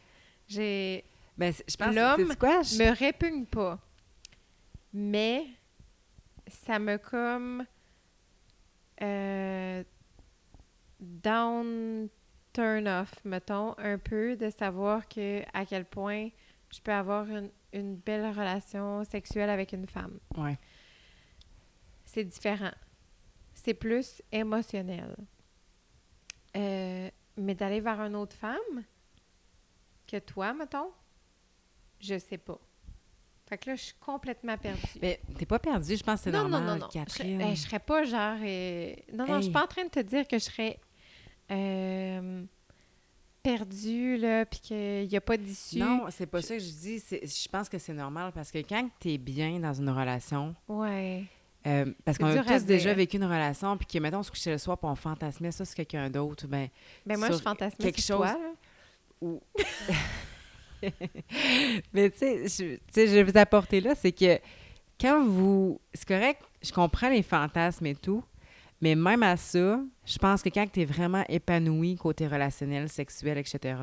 [0.49, 1.05] J'ai...
[1.37, 2.63] Ben, je pense L'homme quoi?
[2.63, 3.79] Je- me répugne pas.
[4.93, 5.47] Mais
[6.49, 7.65] ça me comme
[9.01, 9.85] euh,
[10.99, 12.09] down
[12.53, 16.29] turn off, mettons, un peu de savoir que à quel point
[16.73, 20.19] je peux avoir une, une belle relation sexuelle avec une femme.
[20.37, 20.59] Ouais.
[22.05, 22.73] C'est différent.
[23.55, 25.15] C'est plus émotionnel.
[26.57, 28.85] Euh, mais d'aller vers une autre femme
[30.07, 30.91] que toi, mettons,
[32.01, 32.59] je sais pas.
[33.47, 34.81] Fait que là, je suis complètement perdue.
[35.03, 36.87] Mais t'es pas perdu, je pense que c'est non, normal, non, non, non.
[36.89, 37.41] Je serais, Catherine.
[37.43, 38.39] eh, je serais pas genre.
[38.43, 39.53] euh, Non, non, je suis Hey.
[39.53, 40.79] pas en train de te dire que je serais
[41.51, 42.43] euh,
[43.43, 45.79] perdue, là, puis qu'il n'y a pas d'issue.
[45.79, 47.03] Non, c'est pas ça que je dis.
[47.11, 51.25] Je pense que c'est normal parce que quand t'es bien dans une relation, Ouais.
[51.67, 54.53] euh, parce qu'on a tous déjà vécu une relation, puis que, mettons, on se couchait
[54.53, 56.69] le soir, puis on fantasmait ça sur quelqu'un d'autre, ben,
[57.07, 58.53] Ben, moi, je fantasme quelque sur chose- toi, là.
[59.23, 59.41] ou...
[61.93, 64.39] Mais tu sais, je, tu sais, je vais vous apporter là, c'est que
[65.01, 65.81] quand vous...
[65.93, 68.23] C'est correct, je comprends les fantasmes et tout,
[68.81, 73.39] mais même à ça, je pense que quand tu es vraiment épanoui côté relationnel, sexuel,
[73.39, 73.79] etc.,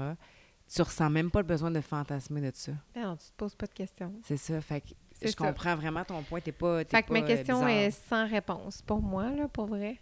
[0.73, 2.73] tu ressens même pas le besoin de fantasmer de ça.
[2.93, 4.13] Ben non, tu te poses pas de questions.
[4.23, 4.88] C'est ça, fait que
[5.21, 5.33] je ça.
[5.36, 7.69] comprends vraiment ton point, t'es pas t'es Fait que ma pas, euh, question bizarre.
[7.69, 8.81] est sans réponse.
[8.81, 9.97] Pour moi, là, pour vrai,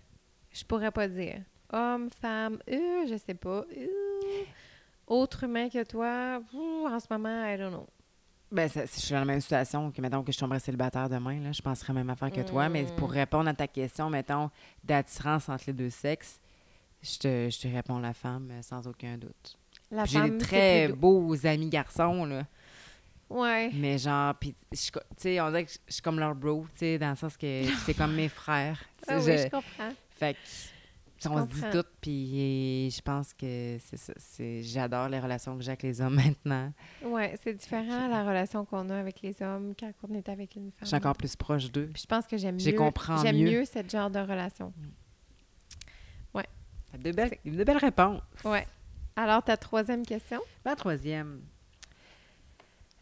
[0.52, 1.42] je pourrais pas dire.
[1.72, 3.64] Homme, femme, euh, je sais pas.
[3.78, 3.88] euh,
[5.08, 7.88] autre humain que toi, en ce moment, I don't know.
[8.52, 11.10] Ben, ça- si je suis dans la même situation que, mettons, que je tomberais célibataire
[11.10, 12.70] demain, là, je penserais la même affaire que toi.
[12.70, 13.14] Mais pour Mm.
[13.14, 14.50] répondre à ta question, mettons,
[14.84, 16.40] d'attirance entre les deux sexes,
[17.02, 19.58] je te, je te réponds la femme euh, sans aucun doute.
[19.92, 22.46] La J'ai des très beaux amis garçons, là.
[23.30, 23.72] Ouais.
[23.74, 24.78] Mais genre, puis, tu
[25.18, 27.64] sais, on dirait que je suis comme leur bro, tu sais, dans le sens que
[27.86, 28.80] c'est comme mes frères.
[29.08, 29.92] Ah oui, je- je comprends.
[30.18, 30.40] Fait que,
[31.32, 34.14] on se dit tout, puis je pense que c'est ça.
[34.62, 36.72] J'adore les relations que j'ai avec les hommes maintenant.
[37.04, 40.72] Ouais, c'est différent la relation qu'on a avec les hommes quand on est avec une
[40.72, 40.88] Je femme.
[40.88, 41.90] suis encore plus proche d'eux.
[41.94, 42.78] Puis je pense que j'aime Je mieux.
[43.22, 43.52] J'aime mieux.
[43.60, 44.74] mieux cette genre de relation.
[46.98, 48.22] De belles, de belles réponses.
[48.46, 48.66] Ouais.
[49.18, 50.40] Alors, ta troisième question?
[50.64, 51.42] La troisième.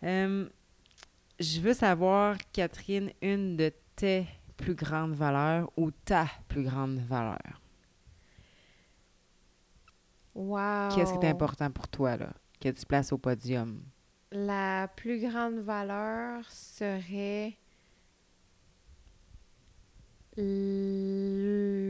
[0.02, 0.50] Euh,
[1.40, 4.26] je veux savoir, Catherine, une de tes
[4.58, 7.62] plus grandes valeurs ou ta plus grande valeur?
[10.36, 10.90] Wow!
[10.96, 13.82] Qu'est-ce qui est important pour toi, là, que tu places au podium?
[14.32, 17.58] La plus grande valeur serait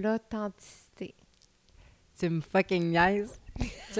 [0.02, 1.16] l'authenticité.
[2.20, 3.40] Tu me fucking niaises.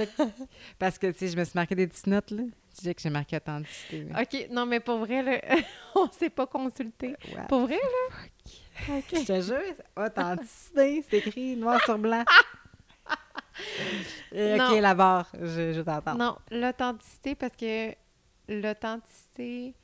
[0.80, 2.44] Parce que, tu sais, je me suis marqué des petites notes, là.
[2.76, 4.08] Tu sais que j'ai marqué authenticité.
[4.20, 5.40] OK, non, mais pour vrai, là,
[5.96, 7.16] on s'est pas consulté.
[7.34, 7.48] Ouais.
[7.48, 8.98] Pour vrai, là?
[8.98, 9.06] OK.
[9.12, 12.26] Je te jure, authenticité, c'est écrit noir sur blanc.
[14.34, 14.58] Euh.
[14.58, 16.16] OK, la barre, je, je t'entends.
[16.16, 17.94] Non, l'authenticité, parce que
[18.48, 19.76] l'authenticité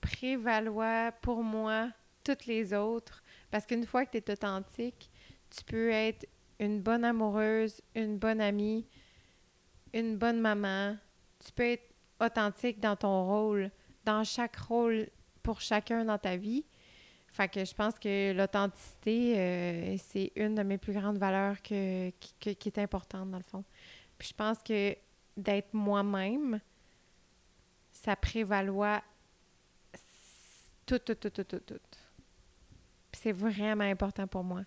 [0.00, 1.90] prévaloir pour moi
[2.24, 3.22] toutes les autres.
[3.50, 5.10] Parce qu'une fois que tu es authentique,
[5.50, 6.26] tu peux être
[6.58, 8.86] une bonne amoureuse, une bonne amie,
[9.92, 10.96] une bonne maman.
[11.44, 13.70] Tu peux être authentique dans ton rôle,
[14.04, 15.08] dans chaque rôle
[15.42, 16.64] pour chacun dans ta vie.
[17.36, 22.08] Fait que je pense que l'authenticité, euh, c'est une de mes plus grandes valeurs que,
[22.40, 23.62] qui, est importante dans le fond.
[24.16, 24.96] Puis je pense que
[25.36, 26.58] d'être moi-même,
[27.92, 29.02] ça prévaloir
[30.86, 31.74] tout, tout, tout, tout, tout, tout.
[33.12, 34.62] Puis c'est vraiment important pour moi.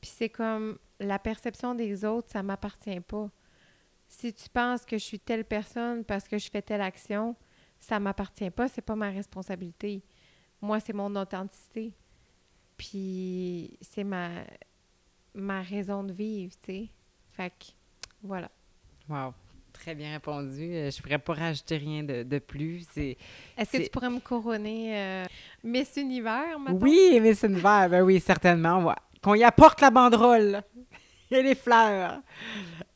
[0.00, 3.28] Puis c'est comme la perception des autres, ça m'appartient pas.
[4.08, 7.36] Si tu penses que je suis telle personne parce que je fais telle action,
[7.78, 10.02] ça m'appartient pas, c'est pas ma responsabilité.
[10.62, 11.92] Moi, c'est mon authenticité.
[12.76, 14.30] Puis c'est ma
[15.34, 16.88] ma raison de vivre, tu sais.
[17.32, 17.66] Fait que
[18.22, 18.50] voilà.
[19.08, 19.34] Wow.
[19.72, 20.72] Très bien répondu.
[20.74, 22.86] Euh, Je pourrais pas rajouter rien de, de plus.
[22.92, 23.16] C'est...
[23.58, 25.24] Est-ce que tu pourrais me couronner euh,
[25.62, 26.80] Miss Univers, maintenant?
[26.80, 28.82] Oui, Miss Univers, ben oui, certainement.
[28.86, 28.94] ouais.
[29.22, 30.62] Qu'on y apporte la banderole
[31.30, 32.20] et les fleurs.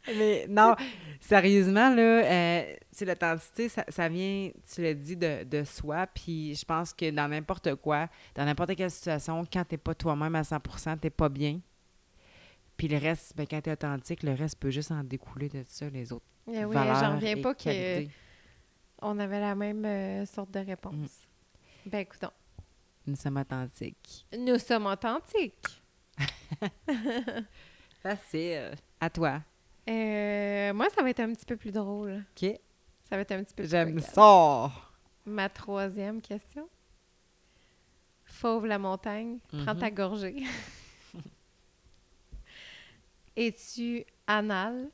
[0.08, 0.74] Mais non,
[1.20, 6.06] sérieusement, là, euh, c'est l'authenticité, ça, ça vient, tu l'as dit, de, de soi.
[6.08, 10.34] Puis je pense que dans n'importe quoi, dans n'importe quelle situation, quand t'es pas toi-même
[10.34, 11.60] à 100% t'es pas bien.
[12.76, 15.88] Puis le reste, ben, quand t'es authentique, le reste peut juste en découler de ça,
[15.90, 20.94] les autres Eh oui, j'en reviens pas qu'on avait la même euh, sorte de réponse.
[20.94, 21.90] Mm.
[21.90, 22.30] Ben écoutons,
[23.06, 24.26] Nous sommes authentiques.
[24.36, 25.82] nous sommes authentiques.
[28.02, 28.72] Facile.
[29.00, 29.42] À toi.
[29.88, 32.24] Euh, moi, ça va être un petit peu plus drôle.
[32.36, 32.50] OK.
[33.10, 34.70] Ça va être un petit peu J'aime ça.
[35.26, 36.68] Ma troisième question.
[38.24, 39.80] Fauve la montagne, prends Mhm.
[39.80, 40.36] ta gorgée.
[43.36, 44.88] Es-tu anal?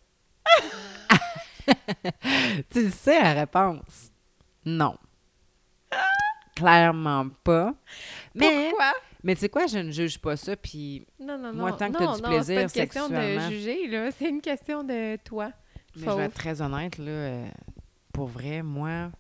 [2.71, 4.11] Tu le sais la réponse.
[4.65, 4.97] Non.
[6.55, 7.75] Clairement pas.
[8.35, 8.93] Mais, Pourquoi?
[9.23, 10.57] mais tu sais quoi, je ne juge pas ça.
[10.57, 11.61] Puis, Non, non, non.
[11.61, 14.11] Moi, tant que du plaisir c'est pas une question de juger, là.
[14.13, 15.51] C'est une question de toi.
[15.97, 17.49] mais je vais être très honnête, là, euh,
[18.17, 19.11] pour vrai, moi,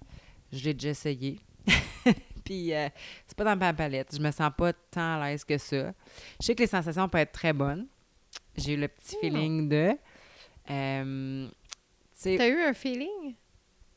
[0.50, 1.38] je l'ai déjà essayé.
[2.44, 2.88] puis, euh,
[3.26, 4.16] c'est pas dans ma palette.
[4.16, 5.92] Je me sens pas tant à l'aise que ça.
[6.40, 7.86] Je sais que les sensations peuvent être très bonnes.
[8.56, 9.20] J'ai eu le petit Oh.
[9.20, 9.90] feeling de.
[10.70, 11.48] euh,
[12.22, 13.34] T'as eu un feeling?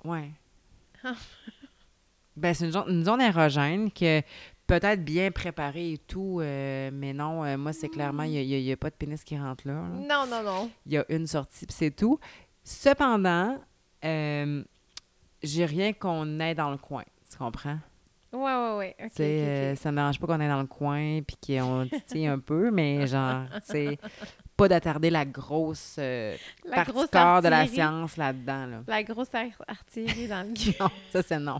[0.03, 0.31] Ouais.
[1.01, 1.13] Ah.
[2.35, 4.21] ben, c'est une, zone- une zone érogène que
[4.67, 8.75] peut-être bien préparée et tout, euh, mais non, euh, moi, c'est clairement, il n'y a,
[8.75, 9.75] pas de pénis qui rentre là.
[9.75, 9.87] là.
[9.87, 10.69] Non, non, non.
[10.85, 12.19] Il y a une sortie, puis c'est tout.
[12.65, 13.57] Cependant,
[14.03, 14.63] euh,
[15.43, 17.77] j'ai rien qu'on ait dans le coin, tu comprends?
[18.31, 18.95] Ouais, ouais, ouais.
[19.19, 22.37] Euh, ça ne me dérange pas qu'on est dans le coin puis qu'on titille un
[22.39, 23.97] peu, mais genre, c'est
[24.57, 28.65] pas d'attarder la grosse euh, La partie grosse corps de la science là-dedans.
[28.67, 28.83] Là.
[28.87, 30.75] La grosse ar- artillerie dans le cul.
[30.79, 31.59] Non, ça, c'est non.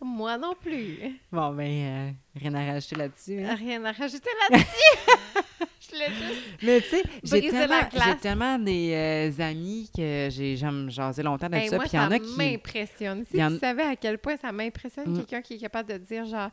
[0.00, 1.20] Moi non plus.
[1.30, 3.44] Bon, ben, euh, rien à rajouter là-dessus.
[3.44, 3.54] hein?
[3.54, 5.68] Rien à rajouter là-dessus.
[5.98, 6.42] L'ai juste...
[6.62, 11.48] Mais tu sais, j'ai tellement, j'ai tellement des euh, amis que j'ai j'aime jaser longtemps
[11.48, 11.76] de Hey, ça.
[11.76, 12.36] moi, Puis il y en a qui.
[12.36, 13.24] m'impressionne.
[13.30, 15.16] Si en- tu savais à quel point ça m'impressionne Mm.
[15.18, 16.50] quelqu'un qui est capable de dire genre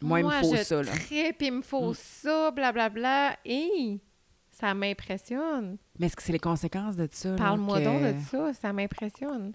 [0.00, 0.92] Moi, il me faut je ça, là.
[0.92, 1.94] trippe, il me faut Mm.
[1.94, 3.36] ça, blablabla.
[3.44, 3.98] Et
[4.52, 5.76] ça m'impressionne.
[5.98, 7.34] Mais est-ce que c'est les conséquences de ça?
[7.36, 9.52] Parle-moi que- donc de ça, ça m'impressionne.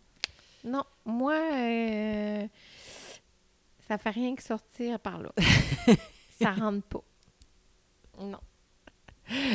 [0.64, 2.46] Non, moi, euh,
[3.88, 5.32] ça fait rien que sortir par là.
[6.42, 7.02] ça rentre pas.
[8.20, 8.40] Non.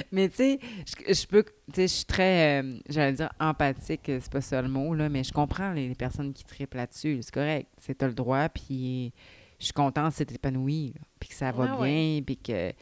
[0.13, 4.03] Mais tu sais, je, je peux, tu sais, je suis très, euh, j'allais dire empathique,
[4.07, 7.21] c'est pas ça le mot, là, mais je comprends les, les personnes qui trippent là-dessus.
[7.23, 7.69] C'est correct.
[7.81, 9.13] C'est t'as le droit, puis
[9.59, 12.73] je suis contente épanoui, là, puis que ça va Ah bien, puis que.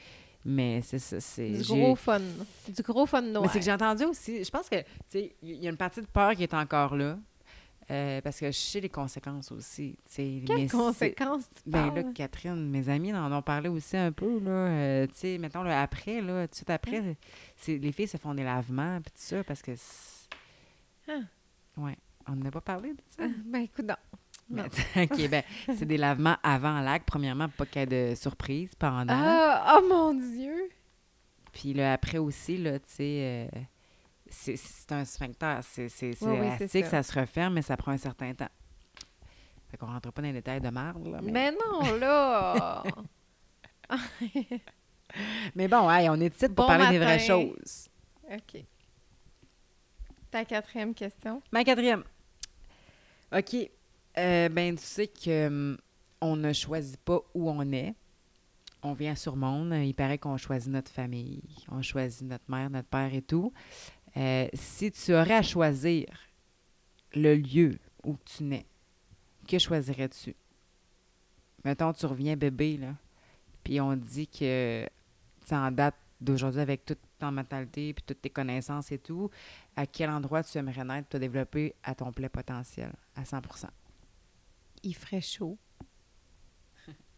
[0.47, 1.51] Mais c'est ça, c'est.
[1.51, 2.21] Du gros fun.
[2.69, 3.45] Du gros fun noir.
[3.45, 5.77] Mais c'est que j'ai entendu aussi, je pense que, tu sais, il y a une
[5.77, 7.19] partie de peur qui est encore là,
[7.91, 11.95] euh, parce que je sais les conséquences aussi, mais Quelles c'est- conséquences tu Ben parles?
[11.97, 14.51] là, Catherine, mes amis en ont parlé aussi un peu, là.
[14.51, 17.17] euh, tu sais, mettons, là, après, là, tout de suite après,
[17.57, 19.73] c'est, les filles se font des lavements, puis tout ça, parce que...
[21.09, 21.21] Ah.
[21.77, 21.97] Ouais.
[22.27, 23.25] On n'a pas parlé de ça?
[23.25, 23.97] Ah, ben écoute, non.
[24.49, 24.63] Mais-.
[25.05, 25.43] OK, ben,
[25.77, 29.13] c'est des lavements avant l'acte, premièrement, pour pas qu'il y ait de surprise pendant.
[29.15, 30.71] Ah, oh mon Dieu!
[31.53, 33.51] Puis là, après aussi, là, tu sais...
[34.35, 35.89] c'est, un sphincter, c'est,
[36.23, 36.85] Oui, ça.
[36.85, 37.03] ça.
[37.03, 38.49] se referme, mais ça prend un certain temps.
[39.71, 41.33] Fait qu'on rentre pas dans les détails de marde, là, mais...
[41.33, 42.83] Mais non, là!
[45.55, 47.89] Mais bon, hey, on est ici pour Bon parler des vraies choses.
[48.31, 48.65] OK.
[50.31, 51.43] Ta quatrième question?
[51.53, 52.03] Ma quatrième.
[53.33, 53.55] OK.
[54.17, 55.79] Euh, ben, tu sais que hum,
[56.21, 57.95] on ne choisit pas où on est.
[58.83, 59.73] On vient sur monde.
[59.73, 61.43] Il paraît qu'on choisit notre famille.
[61.71, 63.53] On choisit notre mère, notre père et tout.
[64.17, 66.07] Euh, si tu aurais à choisir
[67.15, 68.67] le lieu où tu nais,
[69.49, 70.35] que choisirais-tu?
[71.65, 72.95] Mettons, tu reviens bébé, là,
[73.63, 74.87] puis on dit que
[75.47, 79.31] tu en date d'aujourd'hui avec toute ton mentalité puis toutes tes connaissances et tout,
[79.77, 83.67] à quel endroit tu aimerais naître, te développer à ton plein potentiel, à 100%
[84.83, 85.59] Il ferait chaud.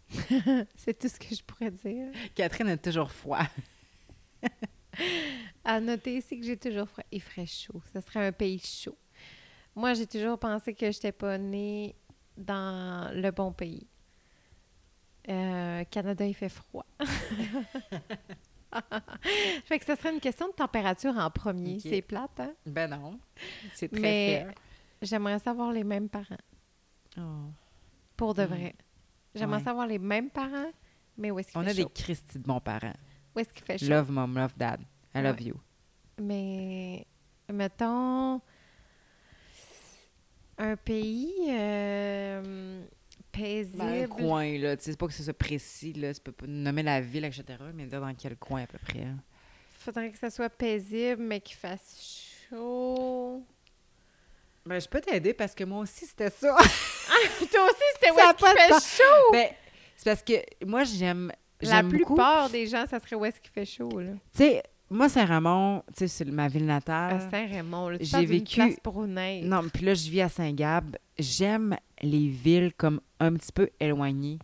[0.76, 2.12] c'est tout ce que je pourrais dire.
[2.34, 3.46] Catherine a toujours froid.
[5.68, 7.02] À noter ici que j'ai toujours froid.
[7.10, 7.82] Il ferait chaud.
[7.92, 8.96] Ce serait un pays chaud.
[9.74, 11.96] Moi, j'ai toujours pensé que je n'étais pas née
[12.36, 13.86] dans le bon pays.
[15.28, 16.86] Euh, Canada, il fait froid.
[19.64, 21.80] fait que ce serait une question de température en premier.
[21.80, 22.52] C'est plate, hein?
[22.64, 23.18] Ben non.
[23.72, 24.46] C'est très Mais
[25.02, 26.36] j'aimerais savoir les mêmes parents.
[27.18, 27.22] Oh.
[28.16, 28.46] Pour de Mm.
[28.46, 28.74] vrai.
[29.34, 29.64] J'aimerais Ouais.
[29.64, 30.70] savoir les mêmes parents,
[31.18, 31.90] mais où est-ce qu'il On fait a des chaud?
[31.94, 32.94] Christy de bons parents.
[33.34, 33.88] Où est-ce qu'il fait chaud?
[33.88, 34.80] Love mom, love dad.
[35.18, 35.44] I love Ouais.
[35.44, 35.54] you.
[36.20, 37.06] Mais,
[37.52, 38.40] mettons,
[40.58, 42.82] un pays euh,
[43.32, 43.78] paisible.
[43.78, 44.76] Dans un coin, là.
[44.76, 46.14] Tu sais, c'est pas que ce soit précis, là.
[46.14, 49.02] Tu peux pas nommer la ville, etc., mais dire dans quel coin à peu près.
[49.02, 49.18] hein.
[49.78, 53.44] faudrait que ça soit paisible, mais qu'il fasse chaud.
[54.64, 56.56] Ben, je peux t'aider parce que moi aussi, c'était ça.
[56.56, 59.32] Toi aussi, c'était où est-ce qu'il fait chaud?
[59.32, 59.48] ben,
[59.96, 61.30] c'est parce que moi, j'aime.
[61.60, 64.10] La beaucoup- plupart des gens, ça serait où est-ce qu'il fait chaud, là.
[64.34, 67.14] Tu sais, moi, Saint-Ramon, tu sais, c'est ma ville natale.
[67.14, 67.98] À Saint-Raymond, là.
[67.98, 69.04] Tu j'ai vécu- place pour.
[69.06, 70.96] Non, puis là, je vis à Saint-Gab.
[71.18, 74.38] J'aime les villes comme un petit peu éloignées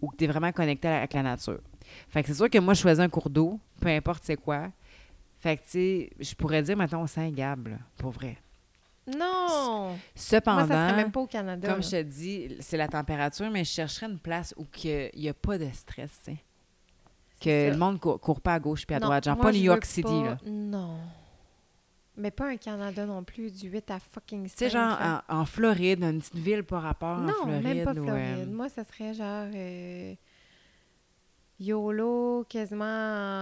[0.00, 1.60] où tu es vraiment connecté avec la nature.
[2.08, 4.70] Fait que c'est sûr que moi, je choisis un cours d'eau, peu importe c'est quoi.
[5.38, 8.38] Fait que, tu sais, je pourrais dire, mettons, Saint-Gab, là, pour vrai.
[9.06, 9.88] Non!
[9.88, 11.68] Moi, Cependant, ça serait même pas au Canada.
[11.68, 11.86] comme là.
[11.86, 15.34] je te dis, c'est la température, mais je chercherais une place où il n'y a
[15.34, 16.38] pas de stress, tu sais.
[17.44, 19.24] Que le monde court, court pas à gauche puis à Non, droite.
[19.24, 20.38] Genre moi, pas New York City, pas- là.
[20.46, 20.96] Non.
[22.16, 24.50] Mais pas un Canada non plus, du 8 à fucking 5.
[24.56, 24.96] Tu sais, genre
[25.28, 27.62] en, en Floride, une petite ville par rapport Non, en Floride.
[27.64, 28.38] même pas ou, Floride.
[28.38, 30.14] euh, Moi, ça serait genre euh,
[31.60, 32.84] YOLO, quasiment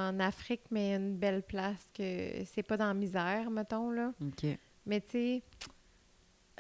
[0.08, 4.12] en Afrique, mais une belle place que c'est pas dans la misère, mettons, là.
[4.22, 4.46] OK.
[4.86, 5.42] Mais tu sais,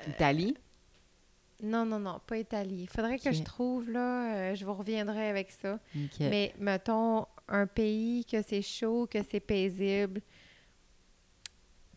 [0.08, 0.56] Italie?
[1.62, 2.82] non, non, non, pas Italie.
[2.82, 5.78] Il faudrait que je trouve, là, euh, je vous reviendrai avec ça.
[6.20, 10.20] Mais mettons, un pays que c'est chaud, que c'est paisible,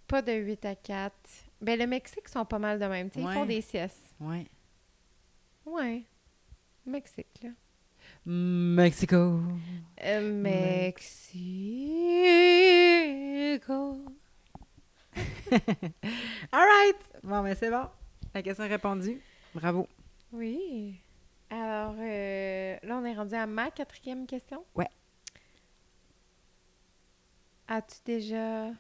[0.08, 1.14] pas de 8 à 4.
[1.62, 3.10] Ben, le Mexique sont pas mal de même.
[3.10, 3.48] tu sais, Ils font Ouais.
[3.48, 4.14] des siestes.
[4.20, 4.46] Ouais.
[5.66, 6.04] Ouais.
[6.86, 7.50] Mexique, là.
[8.26, 9.40] Mexico.
[10.04, 11.16] Euh, Mexico.
[16.52, 16.96] All right.
[17.24, 17.86] Bon, mais c'est bon.
[18.34, 19.20] La question est répondue.
[19.54, 19.88] Bravo.
[20.32, 21.00] Oui.
[21.50, 24.64] Alors, euh, là, on est rendu à ma quatrième question.
[24.76, 24.90] Ouais.
[27.68, 28.72] As-tu déjà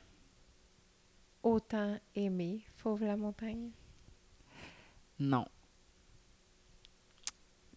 [1.42, 3.72] autant aimé Fauve la montagne?
[5.20, 5.46] Non.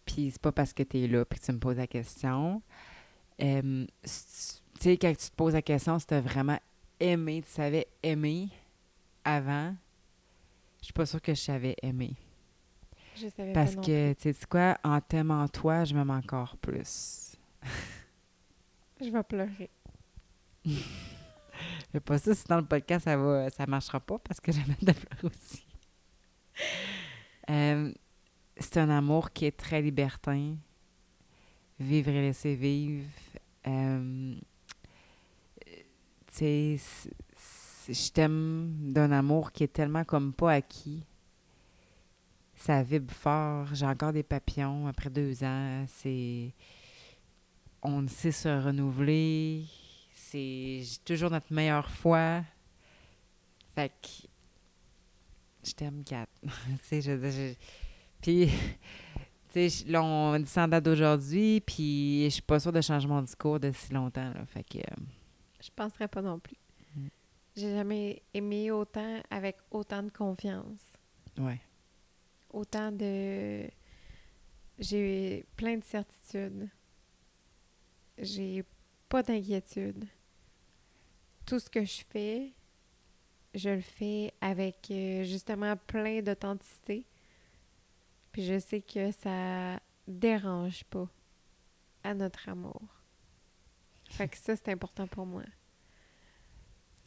[0.05, 2.61] Puis c'est pas parce que tu es là puis que tu me poses la question.
[3.41, 4.09] Euh, tu
[4.79, 6.59] sais, quand tu te poses la question, si tu as vraiment
[6.99, 8.49] aimé, tu savais aimer
[9.23, 9.75] avant,
[10.79, 12.15] je suis pas sûre que je savais aimer.
[13.15, 16.57] Je savais Parce pas non que, tu sais quoi, en t'aimant toi, je m'aime encore
[16.57, 17.35] plus.
[19.01, 19.69] Je vais pleurer.
[21.91, 24.75] Fais pas ça, si dans le podcast, ça va, ça marchera pas parce que j'aime
[24.81, 25.65] de pleurer aussi.
[27.49, 27.91] Euh,
[28.57, 30.55] c'est un amour qui est très libertin.
[31.79, 33.07] Vivre et laisser vivre.
[33.67, 34.35] Euh,
[36.27, 36.79] tu sais,
[37.87, 41.03] je t'aime d'un amour qui est tellement comme pas acquis.
[42.55, 43.73] Ça vibre fort.
[43.73, 45.85] J'ai encore des papillons après deux ans.
[45.87, 46.53] C'est.
[47.81, 49.65] On sait se renouveler.
[50.31, 52.43] C'est toujours notre meilleure fois.
[53.73, 54.27] Fait que.
[55.63, 56.27] Je t'aime, Kat.
[56.43, 56.49] tu
[56.83, 57.55] sais, je je-
[58.21, 58.47] Puis,
[59.53, 63.59] tu sais, là, on date d'aujourd'hui, puis je suis pas sûre de changer mon discours
[63.59, 64.45] de si longtemps, là.
[64.45, 64.77] Fait que.
[64.77, 65.03] euh,
[65.61, 66.57] Je penserais pas non plus.
[66.95, 67.07] Mm.
[67.55, 70.81] J'ai jamais aimé autant avec autant de confiance.
[71.39, 71.59] ouais.
[72.51, 73.67] Autant de.
[74.79, 76.69] J'ai plein de certitudes.
[78.17, 78.63] J'ai
[79.07, 80.05] pas d'inquiétude.
[81.49, 82.53] Tout ce que je fais,
[83.55, 87.05] je le fais avec euh, justement plein d'authenticité.
[88.31, 91.07] Puis je sais que ça dérange pas
[92.03, 92.81] à notre amour.
[94.11, 95.43] Fait que ça, c'est important pour moi.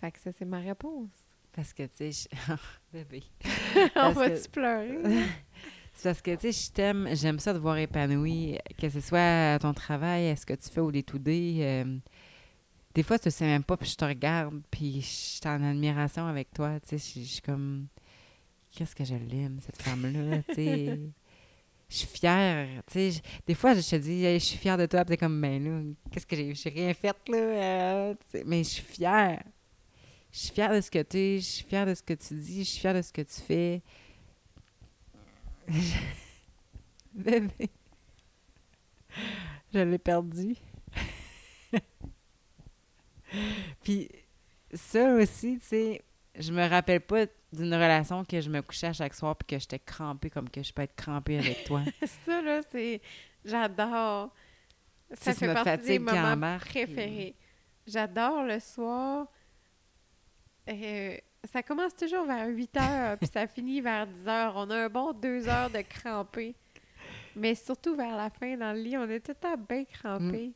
[0.01, 1.11] Fait que ça, c'est ma réponse.
[1.53, 2.53] Parce que, tu sais, je-
[2.93, 3.23] bébé.
[3.97, 5.27] On va-tu que- pleurer?
[5.95, 9.53] C'est parce que, tu sais, je t'aime, j'aime ça de voir épanoui, que ce soit
[9.53, 11.59] à ton travail, à ce que tu fais au day-to-day.
[11.61, 11.99] euh,
[12.95, 16.27] des fois, tu sais même pas, puis je te regarde, puis je suis en admiration
[16.27, 17.87] avec toi, tu sais, je suis comme...
[18.71, 21.01] Qu'est-ce que je l'aime, cette femme-là, tu sais...
[21.89, 23.23] Je suis fière, tu sais.
[23.47, 25.83] Des fois, je te dis, je suis fière de toi, puis t'es comme, ben là,
[26.11, 26.55] qu'est-ce que j'ai...
[26.55, 28.15] J'ai rien fait, là, euh,
[28.47, 29.43] mais je suis fière.
[30.33, 32.35] Je suis fière de ce que tu es, je suis fière de ce que tu
[32.35, 33.83] dis, je suis fière de ce que tu fais.
[37.13, 37.71] Bébé.
[39.75, 40.57] Je l'ai perdu.
[43.83, 44.09] Puis
[44.73, 46.03] ça aussi, tu sais,
[46.39, 49.61] je me rappelle pas d'une relation que je me couchais à chaque soir puis que
[49.61, 51.83] j'étais crampée comme que je peux être crampée avec toi.
[52.25, 53.01] ça, là, c'est...
[53.45, 54.31] J'adore.
[55.13, 56.69] Ça fait partie des fatigue qui moments embarque.
[56.69, 57.37] préférés.
[57.87, 59.27] J'adore le soir.
[60.71, 61.17] Euh,
[61.53, 64.53] ça commence toujours vers 8 heures, puis ça finit vers 10 heures.
[64.57, 66.55] On a un bon deux heures de crampé.
[67.35, 70.49] Mais surtout vers la fin, dans le lit, on est tout le temps bien crampé.
[70.49, 70.53] Mm.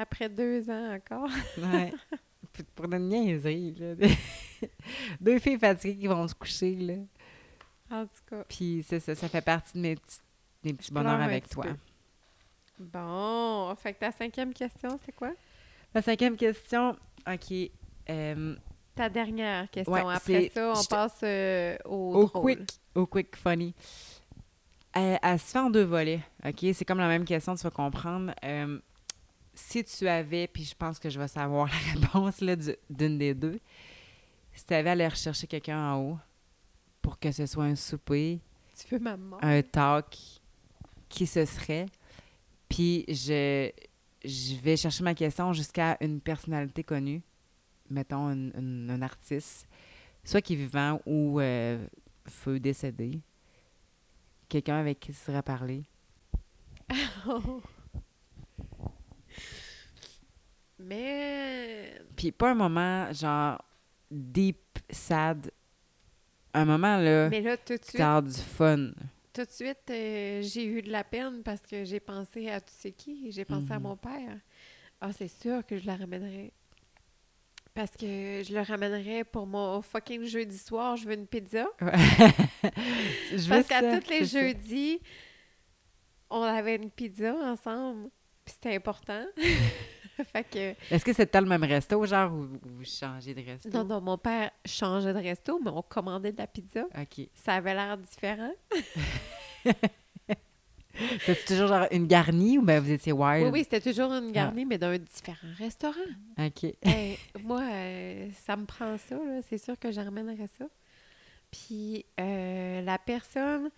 [0.00, 1.28] Après deux ans encore.
[1.58, 1.92] Ouais.
[2.74, 3.94] Pour une niaiserie, là.
[5.20, 6.94] Deux filles fatiguées qui vont se coucher, là.
[7.90, 8.44] En tout cas.
[8.48, 10.18] Puis c'est ça, ça fait partie de mes petits,
[10.64, 11.64] mes petits bonheurs avec toi.
[11.64, 11.76] peu.
[12.80, 15.32] Bon, fait que ta cinquième question, c'est quoi?
[15.94, 16.96] La cinquième question,
[17.26, 17.54] OK.
[18.10, 18.56] euh,
[18.94, 19.92] Ta dernière question.
[19.92, 22.56] Ouais, Après ça, on passe euh, au, au drôle.
[22.56, 23.74] quick, au quick funny.
[24.92, 26.64] Elle, elle se fait en deux volets, OK?
[26.72, 28.32] C'est comme la même question, tu vas comprendre.
[28.44, 28.80] Euh,
[29.58, 33.18] si tu avais, puis je pense que je vais savoir la réponse là, du- d'une
[33.18, 33.58] des deux,
[34.54, 36.18] si tu avais à aller rechercher quelqu'un en haut
[37.02, 38.40] pour que ce soit un souper,
[38.76, 39.00] Tu veux
[39.42, 40.16] un talk,
[41.08, 41.86] qui ce serait?
[42.68, 43.70] Puis je,
[44.24, 47.22] je vais chercher ma question jusqu'à une personnalité connue,
[47.90, 49.66] mettons une- une- un artiste,
[50.24, 51.84] soit qui est vivant ou euh,
[52.26, 53.20] feu décédé.
[54.48, 55.82] Quelqu'un avec qui tu serais parler.
[60.78, 63.60] Mais Puis pas un moment genre
[64.10, 65.50] deep, sad.
[66.54, 68.90] Un moment là, Mais là, tout de suite, t'a du fun.
[69.32, 72.72] tout de suite euh, j'ai eu de la peine parce que j'ai pensé à tu
[72.74, 73.82] sais qui, j'ai pensé à Mhm.
[73.82, 74.38] mon père.
[75.00, 76.52] Ah, c'est sûr que je la ramènerais.
[77.74, 81.66] Parce que je le ramènerais pour mon fucking jeudi soir, je veux une pizza.
[81.80, 84.40] Je Parce qu'à tous les ça.
[84.40, 85.00] jeudis,
[86.30, 88.10] on avait une pizza ensemble.
[88.44, 89.24] Puis c'était important.
[90.32, 93.68] fait que, Est-ce que c'était le même resto, genre, ou ou vous changez de resto?
[93.70, 96.84] non, non, mon père changeait de resto, mais on commandait de la pizza.
[96.96, 97.26] OK.
[97.34, 98.52] Ça avait l'air différent.
[101.20, 103.44] C'était toujours genre une garnie ou ben vous étiez wild?
[103.44, 105.94] Oui, oui, c'était toujours une garnie, mais d'un différent restaurant.
[106.38, 106.64] OK.
[106.82, 109.40] Hey, moi, euh, ça me prend ça, là.
[109.48, 110.64] C'est sûr que j'emmènerais ça.
[111.50, 113.70] Puis, euh, la personne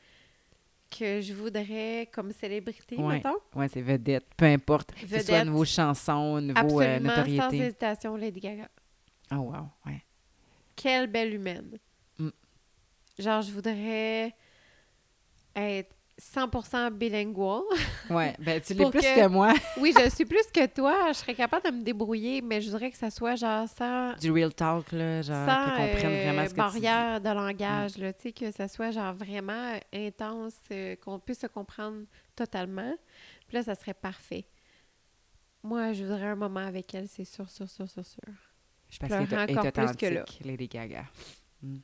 [0.91, 3.15] que je voudrais comme célébrité, Ouais.
[3.15, 4.27] mettons, Ouais, c'est vedette.
[4.37, 4.93] Peu importe.
[4.93, 7.57] Que ce soit niveau chanson, niveau euh, absolument, sans notoriété.
[7.67, 8.69] hésitation, Lady Gaga.
[9.33, 9.69] Oh, wow.
[9.87, 10.05] Ouais.
[10.75, 11.79] Quelle belle humaine.
[12.19, 12.29] Mm.
[13.19, 14.35] Genre, je voudrais
[15.55, 17.63] être 100% bilingual.
[18.11, 18.35] Ouais.
[18.39, 19.27] Ben, tu l'es plus que- que...
[19.27, 19.55] moi.
[19.81, 21.09] oui, je suis plus que toi.
[21.09, 24.31] Je serais capable de me débrouiller, mais je voudrais que ça soit genre sans, Du
[24.31, 25.23] real talk, là.
[25.23, 28.51] Genre, sans qu'ils comprennent euh, vraiment ce que barrière de langage, là, tu sais, que
[28.53, 32.05] ça soit genre vraiment intense, euh, qu'on puisse se comprendre
[32.37, 32.95] totalement.
[33.49, 34.47] Puis là, ça serait parfait.
[35.63, 38.23] Moi, je voudrais un moment avec elle, c'est sûr, sûr, sûr, sûr, sûr.
[38.89, 38.99] Je dis.
[39.01, 40.25] Parce qu'elle est encore plus que là.
[40.45, 41.05] Lady Gaga.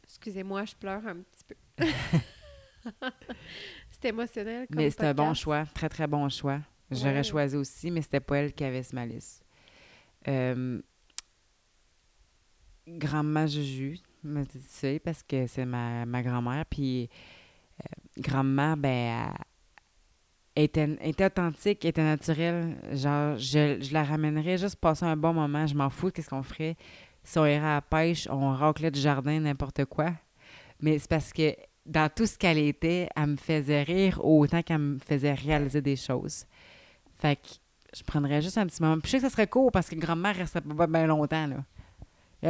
[0.04, 1.56] Excusez-moi, je pleure un petit peu.
[4.00, 6.60] c'est émotionnel comme Mais c'est un bon choix, très très bon choix.
[6.90, 7.22] J'aurais Ouais.
[7.24, 9.44] choisi aussi, mais c'était pas elle qui avait sur ma liste.
[10.28, 10.80] Euh,
[12.88, 16.64] Grand-mère Juju, me dit ça, parce que c'est ma, ma grand-mère.
[16.66, 17.08] Puis
[17.82, 19.34] euh, grand-mère, ben,
[20.54, 22.76] elle était, était authentique, était naturelle.
[22.92, 25.66] Genre, je, je la ramènerais juste passer un bon moment.
[25.66, 26.76] Je m'en fous, qu'est-ce qu'on ferait?
[27.24, 30.12] Si on irait à la pêche, on raclait du jardin, n'importe quoi.
[30.80, 31.56] Mais c'est parce que
[31.86, 35.96] dans tout ce qu'elle était, elle me faisait rire autant qu'elle me faisait réaliser des
[35.96, 36.44] choses.
[37.18, 37.48] Fait que
[37.96, 38.98] je prendrais juste un petit moment.
[39.00, 41.56] Puis je sais que ça serait court parce que grand-mère resterait pas bien longtemps, là.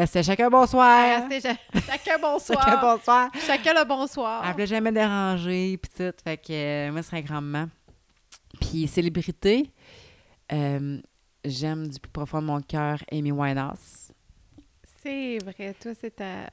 [0.07, 1.23] C'était chacun bonsoir.
[1.29, 2.61] Restez cha- chacun bonsoir.
[2.65, 3.31] Chacun bonsoir.
[3.47, 4.45] Chacun le bonsoir.
[4.45, 6.13] Elle voulait jamais déranger, puis tout.
[6.25, 7.69] Fait que euh, moi, ce serait grand-maman.
[8.61, 9.71] Puis célébrité,
[10.53, 11.01] euh,
[11.45, 14.11] j'aime du plus profond de mon cœur Amy Winehouse.
[15.03, 16.49] C'est vrai, toi, c'est ta...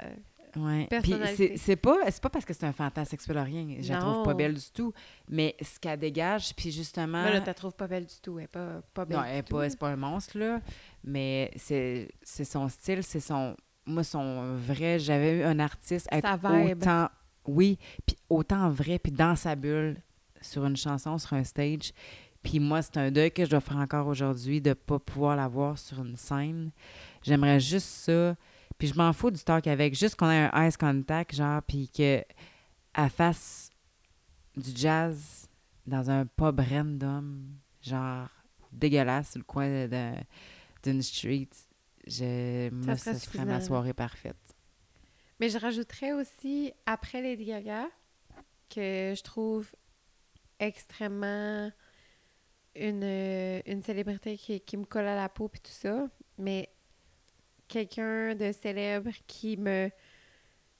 [0.56, 0.88] Ouais.
[0.89, 1.58] Puis Personnalité.
[1.58, 3.68] c'est- pas, pas parce que c'est un fantasme sexuel rien.
[3.80, 4.93] Je la trouve pas belle du tout.
[5.30, 7.24] Mais ce qu'elle dégage, puis justement...
[7.24, 8.38] Mais là, tu la trouves pas belle du tout.
[8.38, 9.56] Elle est pas, pas belle Non, elle est tout.
[9.80, 10.62] pas, un monstre, là.
[11.04, 13.56] Mais c'est son style, c'est son.
[13.86, 14.99] Moi, son vrai.
[14.99, 16.78] J'avais eu un artiste être Sa vibe.
[16.82, 17.10] autant.
[17.45, 19.97] Oui, puis autant vrai, puis dans sa bulle,
[20.39, 21.91] sur une chanson, sur un stage.
[22.41, 25.47] Puis moi, c'est un deuil que je dois faire encore aujourd'hui de pas pouvoir la
[25.47, 26.72] voir sur une scène.
[27.24, 28.36] J'aimerais juste ça.
[28.78, 29.95] Puis je m'en fous du talk avec.
[29.95, 32.26] Juste qu'on ait un ice contact, genre, puis qu'elle
[33.09, 33.69] fasse
[34.55, 35.47] du jazz
[35.86, 38.30] dans un pub random, genre
[38.71, 39.88] dégueulasse, sur le coin
[40.84, 41.49] d'une street.
[42.05, 44.36] Je, moi, ça serait ma soirée parfaite.
[45.39, 47.88] Mais je rajouterais aussi, après Lady Gaga,
[48.69, 49.67] que je trouve
[50.59, 51.71] extrêmement
[52.76, 56.07] une, une célébrité qui, qui me colle à la peau puis tout ça,
[56.38, 56.69] mais
[57.68, 59.89] quelqu'un de célèbre qui me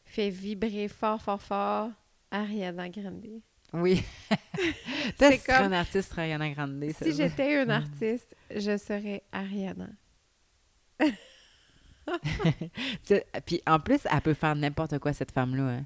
[0.06, 1.90] fait vibrer fort, fort, fort,
[2.32, 3.42] Ariana Grande.
[3.74, 4.04] Oui.
[5.20, 6.84] C'est si comme- un artiste, Ariana Grande.
[7.02, 9.90] Si j'étais une artiste, je serais Ariana.
[13.46, 15.64] Puis en plus, elle peut faire n'importe quoi, cette femme-là.
[15.64, 15.86] Hein.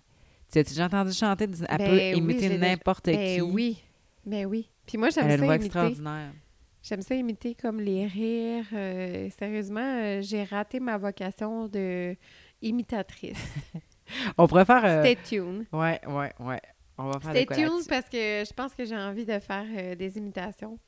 [0.52, 1.46] Tu as déjà entendu chanter?
[1.68, 3.42] Elle Ben peut oui, imiter n'importe Ben qui.
[3.42, 3.84] oui,
[4.26, 4.70] ben oui.
[4.86, 5.66] Puis moi, j'aime Elle a une ça voix imiter.
[5.68, 6.32] extraordinaire.
[6.88, 8.66] J'aime ça imiter comme les rires.
[8.74, 12.16] euh, sérieusement, euh, j'ai raté ma vocation de
[12.62, 13.54] imitatrice.
[14.38, 14.86] On pourrait faire...
[14.86, 15.66] euh, Stay tuned.
[15.74, 16.62] Ouais, ouais, ouais.
[16.98, 19.96] On va faire Stay tuned parce que je pense que j'ai envie de faire euh,
[19.96, 20.80] des imitations.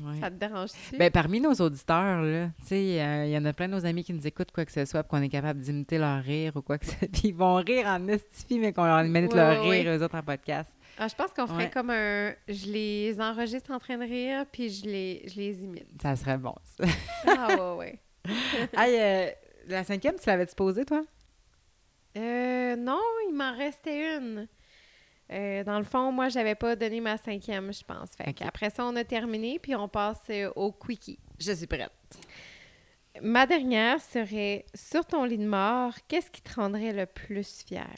[0.00, 0.20] Ouais.
[0.20, 0.96] Ça te dérange-tu?
[0.96, 3.84] Ben, parmi nos auditeurs, là, tu sais, euh, il y en a plein de nos
[3.84, 6.62] amis qui nous écoutent quoi que ce soit, qu'on est capable d'imiter leur rire ou
[6.62, 7.08] quoi que ce soit.
[7.12, 10.02] Puis ils vont rire en estifie, mais qu'on leur met Ouais, leur ouais, rire, eux
[10.04, 10.72] autres, en podcast.
[11.02, 11.70] Ah, je pense qu'on ferait Ouais.
[11.70, 12.34] comme un...
[12.46, 15.86] Je les enregistre en train de rire, puis je les, je les imite.
[16.02, 16.84] Ça serait bon, ça.
[17.26, 17.98] Ah ouais, ouais.
[18.76, 19.30] hey, euh,
[19.66, 21.02] la cinquième, tu l'avais-tu posée, toi?
[22.18, 24.46] Euh, non, il m'en restait une.
[25.32, 28.10] Euh, dans le fond, moi, j'avais pas donné ma cinquième, je pense.
[28.16, 28.34] Fait.
[28.44, 31.18] Après ça, on a terminé, puis on passe au quickie.
[31.38, 31.92] Je suis prête.
[33.22, 37.88] Ma dernière serait sur ton lit de mort, qu'est-ce qui te rendrait le plus fier?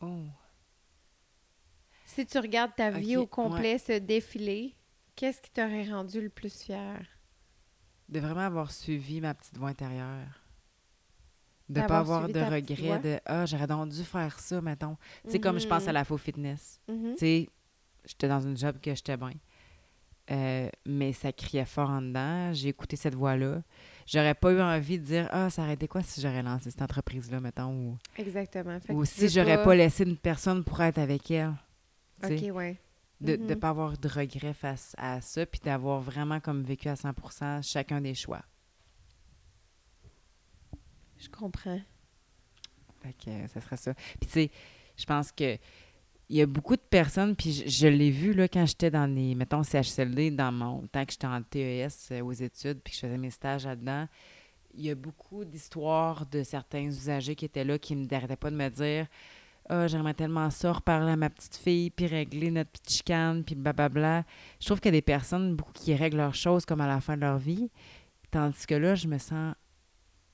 [0.00, 0.26] Oh.
[2.18, 4.74] Si tu regardes ta vie au complet se défiler,
[5.14, 7.06] qu'est-ce qui t'aurait rendu le plus fier?
[8.08, 10.26] De vraiment avoir suivi ma petite voix intérieure.
[11.68, 12.96] De D'avoir pas avoir de ta petite voix?
[12.96, 14.96] regret de Ah, j'aurais donc dû faire ça, mettons.
[15.26, 16.80] Tu sais, comme je pense à la faux fitness.
[16.88, 17.12] Mhm.
[17.12, 17.48] Tu sais,
[18.04, 19.34] j'étais dans une job que j'étais bien.
[20.32, 22.52] Euh, mais ça criait fort en dedans.
[22.52, 23.62] J'ai écouté cette voix-là.
[24.06, 26.82] J'aurais pas eu envie de dire Ah, ça aurait été quoi si j'aurais lancé cette
[26.82, 28.80] entreprise-là, mettons, ou, Exactement.
[28.80, 29.76] Fait ou si j'aurais pas...
[29.76, 31.54] laissé une personne pour être avec elle.
[32.22, 32.78] Ouais.
[33.20, 33.60] De ne Mhm.
[33.60, 38.00] pas avoir de regret face à ça, puis d'avoir vraiment comme vécu à 100 chacun
[38.00, 38.42] des choix.
[41.18, 41.80] Je comprends.
[43.02, 43.94] Fait que euh, ça serait ça.
[43.94, 44.50] Puis tu sais,
[44.96, 45.58] je pense que
[46.30, 49.06] il y a beaucoup de personnes, puis je, je l'ai vu là, quand j'étais dans
[49.06, 52.96] les, mettons, CHSLD, dans mon temps que j'étais en TES euh, aux études, puis que
[52.96, 54.06] je faisais mes stages là-dedans,
[54.74, 58.50] il y a beaucoup d'histoires de certains usagers qui étaient là, qui ne n'arrêtaient pas
[58.50, 59.06] de me dire
[59.68, 63.54] Ah, j'aimerais tellement ça, reparler à ma petite fille, puis régler notre petite chicane, puis
[63.54, 64.24] blablabla.
[64.60, 67.00] Je trouve qu'il y a des personnes, beaucoup qui règlent leurs choses comme à la
[67.00, 67.70] fin de leur vie,
[68.30, 69.54] tandis que là, je me sens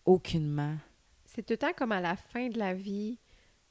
[0.04, 0.76] aucunement
[1.24, 3.18] C'est tout le temps comme à la fin de la vie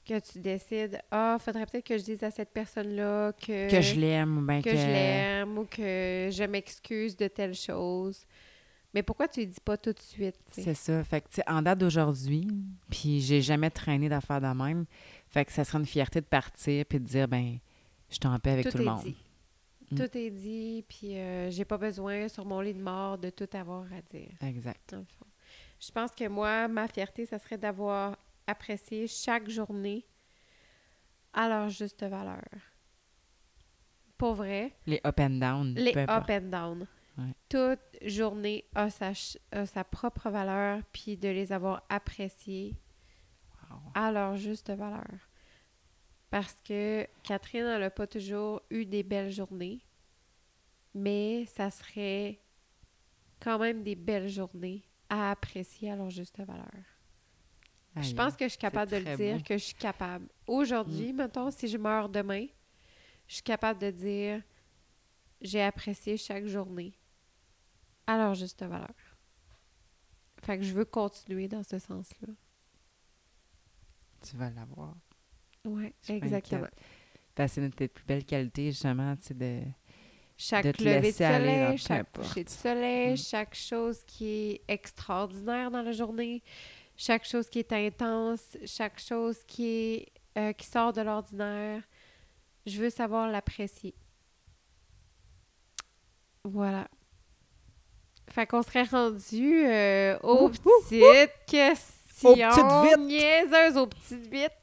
[0.05, 3.95] que tu décides Ah, faudrait peut-être que je dise à cette personne-là que, que je
[3.99, 4.75] l'aime ou bien que que...
[4.75, 8.25] je l'aime ou que je m'excuse de telle chose.
[8.93, 10.35] Mais pourquoi tu ne dis pas tout de suite?
[10.51, 11.03] C'est ça.
[11.03, 12.47] Fait que, en date d'aujourd'hui,
[12.91, 14.85] puis j'ai jamais traîné d'affaires de même.
[15.33, 17.57] Fait que ça serait une fierté de partir puis de dire, ben,
[18.07, 19.01] je suis en paix avec tout, le monde.
[19.03, 19.17] dit.
[19.89, 19.95] Mm.
[19.95, 23.49] Tout est dit, puis euh, j'ai pas besoin sur mon lit de mort de tout
[23.53, 24.29] avoir à dire.
[24.41, 24.95] Exact.
[25.79, 28.15] Je pense que moi, ma fierté, ça serait d'avoir
[28.45, 30.05] apprécié chaque journée
[31.33, 32.45] à leur juste valeur.
[34.19, 35.73] pour vrai, Les up and down.
[35.73, 36.87] les up and down.
[37.17, 37.33] Ouais.
[37.49, 39.13] Toute journée a sa,
[39.51, 42.92] a sa propre valeur, puis de les avoir appréciées Wow.
[43.93, 45.29] À leur juste valeur.
[46.29, 49.81] Parce que Catherine, elle n'a pas toujours eu des belles journées,
[50.93, 52.39] mais ça serait
[53.39, 56.71] quand même des belles journées à apprécier à leur juste valeur.
[57.97, 59.43] je pense que je suis capable de le dire, beau.
[59.43, 60.27] que je suis capable.
[60.47, 62.47] Aujourd'hui, mettons, si je meurs demain,
[63.27, 64.41] je suis capable de dire
[65.41, 66.97] j'ai apprécié chaque journée
[68.07, 68.95] à leur juste valeur.
[70.41, 72.33] Fait que je veux continuer dans ce sens-là.
[74.23, 74.95] Tu vas l'avoir.
[75.65, 76.67] Oui, exactement.
[77.35, 79.61] que c'est une de tes plus belles qualités, justement, tu sais, de...
[80.35, 84.03] Chaque de te lever de laisser aller dans soleil, chaque coucher de soleil, chaque chose
[84.05, 86.41] qui est extraordinaire dans la journée,
[86.97, 91.83] chaque chose qui est intense, chaque chose qui est euh, qui sort de l'ordinaire.
[92.65, 93.93] Je veux savoir l'apprécier.
[96.43, 96.87] Voilà.
[98.29, 102.97] Fait qu'on serait rendu euh, aux Ouh, ouh, petites questions Aux petites vites.
[103.77, 104.53] aux petites vites.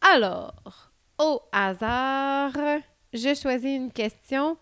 [0.00, 2.52] Alors, au hasard,
[3.12, 4.56] je choisis une question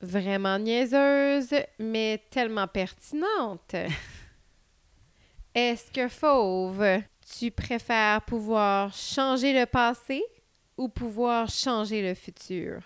[0.00, 3.74] vraiment niaiseuse, mais tellement pertinente.
[5.54, 6.84] Est-ce que Fauve,
[7.38, 10.22] tu préfères pouvoir changer le passé
[10.76, 12.82] ou pouvoir changer le futur?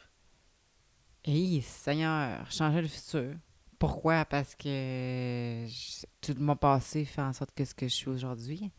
[1.25, 3.35] Hé, Seigneur, changer le futur.
[3.81, 4.25] Pourquoi?
[4.27, 8.71] Parce que je- tout mon passé fait en sorte que ce que je suis aujourd'hui.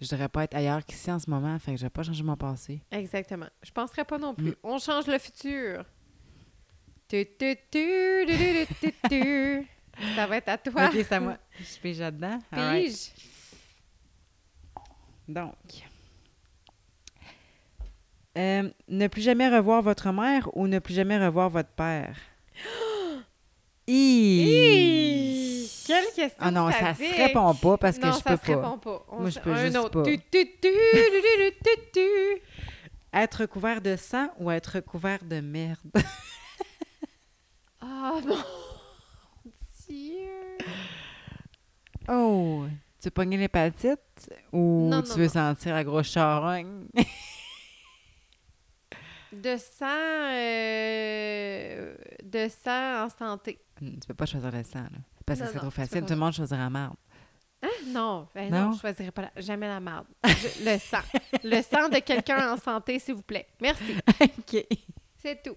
[0.00, 2.22] Je devrais pas être ailleurs qu'ici en ce moment, fait que je vais pas changer
[2.22, 2.80] mon passé.
[2.92, 3.48] Exactement.
[3.62, 4.50] Je penserais pas non plus.
[4.52, 4.56] Mm.
[4.62, 5.84] On change le futur.
[7.08, 9.66] Tu, tu, tu, tu, tu, tu, tu, tu.
[10.14, 10.86] Ça va être à toi.
[10.86, 11.36] Ok, c'est à moi.
[11.58, 12.38] Je pige là-dedans.
[12.52, 13.10] Pige.
[15.26, 15.54] Donc.
[18.36, 22.16] Euh, ne plus jamais revoir votre mère ou ne plus jamais revoir votre père?
[23.88, 25.66] Hi!
[25.86, 27.14] Quelle question Ah non, ça sadique.
[27.14, 28.56] se répond pas parce que non, je ça peux se pas.
[28.56, 29.06] répond pas.
[29.08, 30.02] On Moi, je peux un juste autre.
[30.02, 30.10] pas.
[30.10, 32.42] Tu, tu, tu, tu, tu, tu, tu.
[33.14, 35.78] Être couvert de sang ou être couvert de merde?
[37.82, 38.36] Oh mon
[39.88, 40.58] Dieu!
[42.08, 42.64] Oh!
[43.00, 45.28] Tu pognes l'hépatite ou Non, tu non, veux non.
[45.30, 46.86] sentir la grosse charogne?
[49.32, 53.58] De sang, euh, de sang en santé.
[53.78, 54.98] tu peux pas choisir le sang, là.
[55.26, 56.00] Parce que c'est trop facile.
[56.02, 56.94] Tout le monde choisira la merde.
[57.62, 57.68] Hein?
[57.88, 58.72] Non, ben non, Non?
[58.72, 60.06] je choisirais pas la- jamais la marde.
[60.24, 61.02] Je- le sang.
[61.44, 63.48] Le sang de quelqu'un en santé, s'il vous plaît.
[63.60, 63.96] Merci.
[64.20, 64.64] OK.
[65.16, 65.56] C'est tout.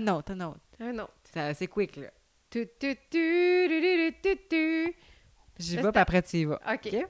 [0.00, 0.60] Non, t'as un autre.
[0.80, 1.14] Un autre.
[1.32, 2.08] C'est assez quick, là.
[2.50, 4.94] Tu, tu, tu, tu, tu, tu, tu.
[5.58, 6.60] J'y vais, puis après, tu y vas.
[6.72, 6.88] OK.
[6.92, 7.06] OK?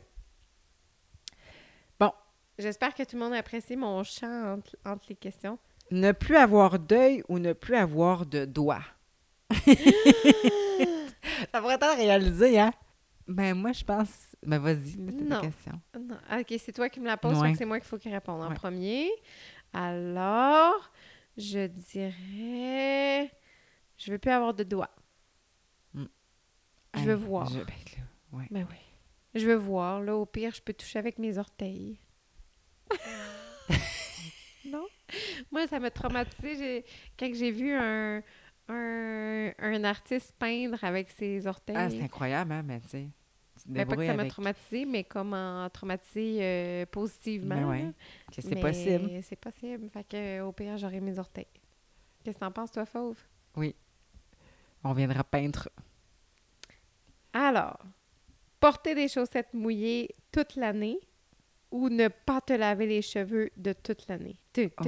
[2.59, 5.59] J'espère que tout le monde apprécie mon chant entre, entre les questions.
[5.91, 8.85] Ne plus avoir d'œil ou ne plus avoir de doigts?
[11.53, 12.73] Ça pourrait être réalisé, hein?
[13.27, 14.09] Ben, moi, je pense...
[14.45, 14.97] Ben, vas-y,
[15.29, 15.81] ta question.
[15.99, 16.17] Non.
[16.29, 17.53] Ah, OK, c'est toi qui me la poses, Ouais.
[17.53, 18.55] que c'est moi qu'il faut qu'il réponde en Ouais.
[18.55, 19.11] premier.
[19.73, 20.91] Alors,
[21.37, 23.31] je dirais...
[23.97, 24.91] Je veux plus avoir de doigts.
[26.95, 27.47] Je veux voir.
[27.51, 28.47] je- ben, là, ouais.
[28.51, 28.77] Ben oui.
[29.35, 30.01] Je veux voir.
[30.01, 32.01] Là, au pire, je peux toucher avec mes orteils.
[34.65, 34.87] non?
[35.53, 36.57] Moi, ça m'a traumatisé.
[36.57, 36.85] J'ai...
[37.19, 38.23] Quand j'ai vu un,
[38.69, 41.77] un, un artiste peindre avec ses orteils.
[41.77, 42.63] Ah, c'est incroyable, hein?
[42.65, 43.09] Mais tu sais,
[43.67, 44.33] Ben, pas que ça m'a avec...
[44.33, 47.55] traumatisé, mais comme en traumatisé euh, positivement.
[47.57, 47.93] Ben ouais,
[48.35, 49.11] que c'est possible.
[49.23, 49.89] C'est possible.
[49.91, 51.47] Fait que, au pire, j'aurai mes orteils.
[52.25, 53.19] Qu'est-ce que t'en penses, toi, Fauve?
[54.85, 55.69] On viendra peindre.
[57.33, 57.79] Alors,
[58.61, 60.99] porter des chaussettes mouillées toute l'année
[61.71, 64.37] ou ne pas te laver les cheveux de toute l'année?
[64.57, 64.85] Oh.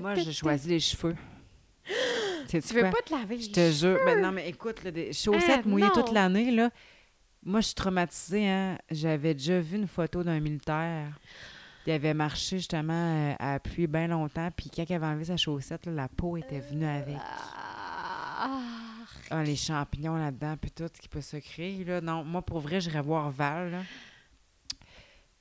[0.00, 0.32] Moi, tu.
[0.32, 1.16] choisis les cheveux.
[2.48, 3.98] Tu veux pas te laver les Je te jure.
[4.04, 6.70] Ben non, mais écoute, là, des chaussettes Ah, mouillées toute l'année, là.
[7.44, 8.76] Moi, je suis traumatisée, hein.
[8.90, 11.16] J'avais déjà vu une photo d'un militaire.
[11.86, 15.36] Il avait marché justement euh, à pluie bien longtemps, puis quand il avait enlevé sa
[15.36, 17.16] chaussette, là, la peau était venue avec.
[17.18, 18.48] Ah,
[19.30, 22.00] Ah, les champignons là-dedans, puis tout ce qui peut se créer, là.
[22.00, 23.82] Non, moi, pour vrai, j'irais voir Val, là.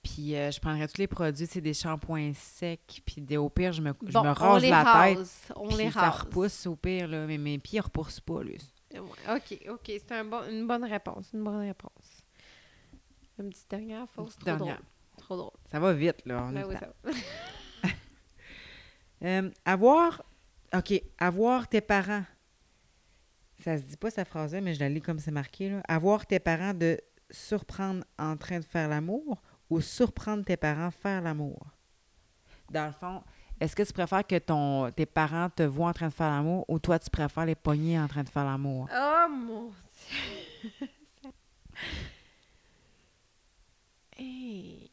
[0.01, 3.73] Puis euh, je prendrais tous les produits, c'est des shampoings secs, puis des, au pire,
[3.73, 5.53] je me, je Bon, me on rase les la tête.
[5.55, 6.21] On les ça rase.
[6.21, 7.25] repousse au pire, là.
[7.25, 8.57] Mais mes pieds repoussent pas, lui.
[8.93, 9.81] Ouais, OK, OK.
[9.85, 11.31] C'est un bon, une bonne réponse.
[11.33, 12.21] Une bonne réponse.
[13.37, 14.35] Une petite dernière, fausse.
[14.35, 14.75] Trop dernière.
[14.75, 14.85] drôle.
[15.17, 15.57] Trop drôle.
[15.69, 16.45] Ça va vite, là.
[16.47, 17.11] on Ben oui, ça va.
[19.21, 20.23] Euh, avoir.
[20.73, 20.93] OK.
[21.17, 22.23] Avoir tes parents.
[23.61, 25.69] Ça se dit pas, cette phrase-là, mais je la lis comme c'est marqué.
[25.69, 25.81] Là.
[25.89, 26.97] Avoir tes parents de
[27.29, 31.59] surprendre en train de faire l'amour ou surprendre tes parents faire l'amour?
[32.71, 33.23] Dans le fond,
[33.59, 36.65] est-ce que tu préfères que ton, tes parents te voient en train de faire l'amour
[36.67, 38.87] ou toi, tu préfères les pogner en train de faire l'amour?
[38.93, 40.87] Oh mon Dieu!
[44.17, 44.89] Hey.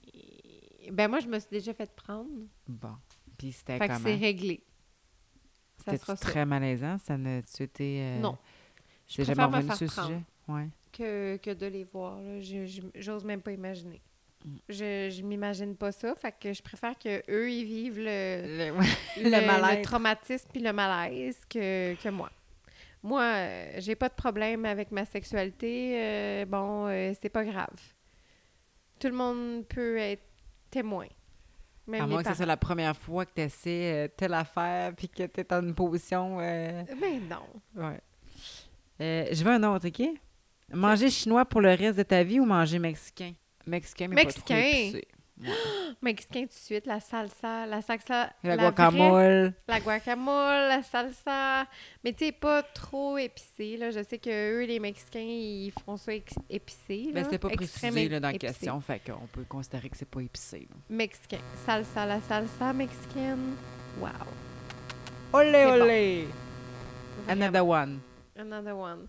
[0.93, 2.31] Ben moi, je me suis déjà fait prendre.
[2.68, 2.95] Bon.
[3.39, 4.05] Puis c'était Fait que comment?
[4.05, 4.62] c'est réglé.
[5.79, 6.24] Ça C'était sera ça.
[6.31, 6.97] très malaisant?
[6.99, 8.39] Ça ne tu euh, Non.
[9.09, 10.22] Je C'est jamais préfère me faire prendre sujet?
[10.49, 10.68] Ouais.
[10.93, 12.20] que, que de les voir.
[12.20, 12.41] là.
[12.41, 14.01] Je- je- J'ose même pas imaginer.
[14.45, 14.57] Mm.
[14.68, 16.14] Je, je m'imagine pas ça.
[16.14, 18.74] Fait que je préfère que eux ils vivent le, Le,
[19.22, 22.30] le, Le le traumatisme puis le malaise que, que moi.
[23.03, 25.93] Moi, euh, j'ai pas de problème avec ma sexualité.
[25.97, 27.76] euh, bon, euh, c'est pas grave.
[28.99, 30.24] Tout le monde peut être
[30.70, 31.07] témoin.
[31.87, 35.09] Même À moins que ce soit la première fois que tu essaies telle affaire puis
[35.09, 36.39] que tu es dans une position...
[36.39, 37.47] Mais non.
[37.76, 38.01] Ouais.
[38.99, 40.03] Je veux un autre, OK?
[40.72, 43.34] Manger chinois pour le reste de ta vie ou manger mexicain?
[43.67, 44.55] Mexicain, mais Mexicain.
[44.55, 45.09] pas trop épicé.
[46.03, 48.33] Mexicain tout de suite, la salsa, la salsa.
[48.43, 49.53] La, guacamole.
[49.69, 51.67] La guacamole, la salsa.
[52.03, 53.77] Mais tu sais, pas trop épicé.
[53.77, 53.91] Là.
[53.91, 56.12] Je sais que eux, les Mexicains, ils font ça
[56.49, 57.11] épicé.
[57.12, 60.21] Mais c'était pas précisé là, dans la question, fait qu'on peut considérer que c'est pas
[60.21, 60.67] épicé.
[60.71, 60.77] là.
[60.89, 61.41] Mexicain.
[61.67, 63.57] Salsa, la salsa mexicaine.
[64.01, 64.09] Wow.
[65.35, 65.83] Olé, bon.
[65.83, 66.29] olé!
[67.29, 68.01] Another one.
[68.39, 69.09] Another one.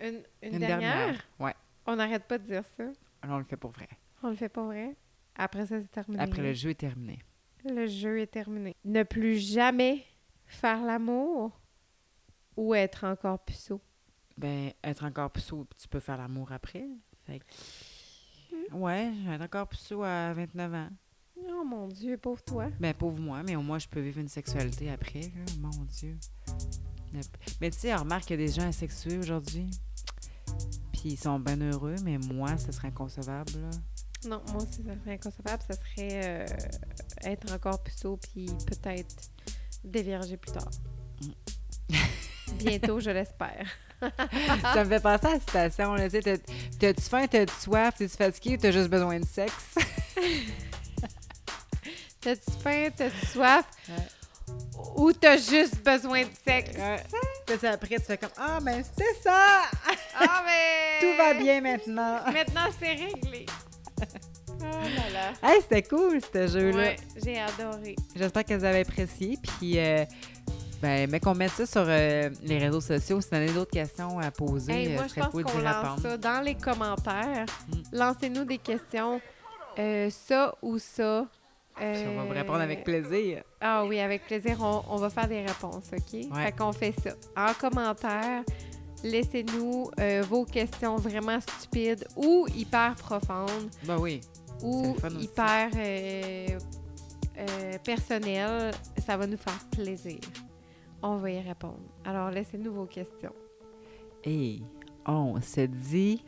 [0.00, 0.78] Une, une Une dernière?
[0.80, 1.20] dernière.
[1.40, 1.54] Ouais.
[1.86, 2.84] On n'arrête pas de dire ça.
[3.22, 3.88] Alors, on le fait pour vrai.
[4.22, 4.96] On le fait pas vrai.
[5.36, 6.22] Après ça, c'est terminé.
[6.22, 7.18] Après, le jeu est terminé.
[7.64, 8.74] Le jeu est terminé.
[8.84, 10.04] Ne plus jamais
[10.46, 11.60] faire l'amour
[12.56, 13.80] ou être encore puceau?
[14.36, 16.86] Ben, être encore puceau, tu peux faire l'amour après.
[17.24, 17.44] Fait que...
[18.54, 18.82] Hmm.
[18.82, 20.88] Ouais, je vais être encore puceau à 29 ans.
[21.48, 22.68] Oh mon Dieu, pauvre toi.
[22.80, 25.44] Ben, pauvre moi, mais au moins, je peux vivre une sexualité après, là.
[25.60, 26.16] Mon Dieu.
[27.60, 29.70] Mais tu sais, remarque qu'il y a des gens asexués aujourd'hui.
[31.06, 33.70] Puis ils sont bien heureux, mais moi, ce serait inconcevable, là.
[34.28, 35.62] Non, moi aussi, ça serait inconcevable.
[35.70, 36.46] Ça serait euh,
[37.22, 39.14] être encore puceau puis peut-être
[39.84, 40.68] dévierger plus tard.
[42.58, 43.68] Bientôt, je l'espère.
[44.00, 46.10] Ça me fait penser à la citation, là.
[46.10, 46.38] T'as-
[46.80, 49.76] t'as-tu faim, t'as-tu soif, t'es-tu fatigué ou t'as juste besoin de sexe?
[52.20, 53.94] T'as-tu faim, t'as-tu soif Ouais.
[54.96, 56.76] ou t'as juste besoin de sexe?
[56.76, 57.00] Ouais.
[57.46, 59.62] Puis après, tu fais comme Ah, ben c'était ça!
[60.18, 61.00] Ah, mais...
[61.00, 62.20] Tout va bien maintenant!
[62.32, 63.46] Maintenant, c'est réglé.
[64.58, 65.10] Oh là
[65.42, 65.48] là.
[65.48, 66.76] Hey, c'était cool, ce jeu-là.
[66.76, 67.94] Ouais, j'ai adoré.
[68.16, 69.38] J'espère que vous avez apprécié.
[69.40, 70.04] Puis, euh,
[70.80, 73.20] ben, mais qu'on mette ça sur euh, les réseaux sociaux.
[73.20, 75.76] Si vous avez d'autres questions à poser, Hey, euh, moi, je pense cool qu'on lance
[75.76, 76.00] répondre.
[76.02, 77.44] ça dans les commentaires.
[77.68, 77.74] Mm.
[77.92, 79.20] Lancez-nous des questions.
[79.78, 81.26] Euh, ça ou ça.
[81.78, 83.42] On va vous Euh, répondre avec plaisir.
[83.60, 84.56] Ah oui, avec plaisir.
[84.60, 86.12] On, on va faire des réponses, OK?
[86.12, 86.44] Ouais.
[86.46, 87.10] Fait qu'on fait ça.
[87.36, 88.42] En commentaire,
[89.04, 94.20] laissez-nous euh, vos questions vraiment stupides ou hyper profondes Ben oui.
[94.62, 96.46] ou hyper euh,
[97.38, 98.72] euh, personnelles.
[99.06, 100.18] Ça va nous faire plaisir.
[101.02, 101.78] On va y répondre.
[102.06, 103.34] Alors, laissez-nous vos questions.
[104.24, 104.60] Et
[105.06, 106.24] on se dit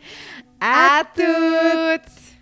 [0.61, 2.38] À toutes!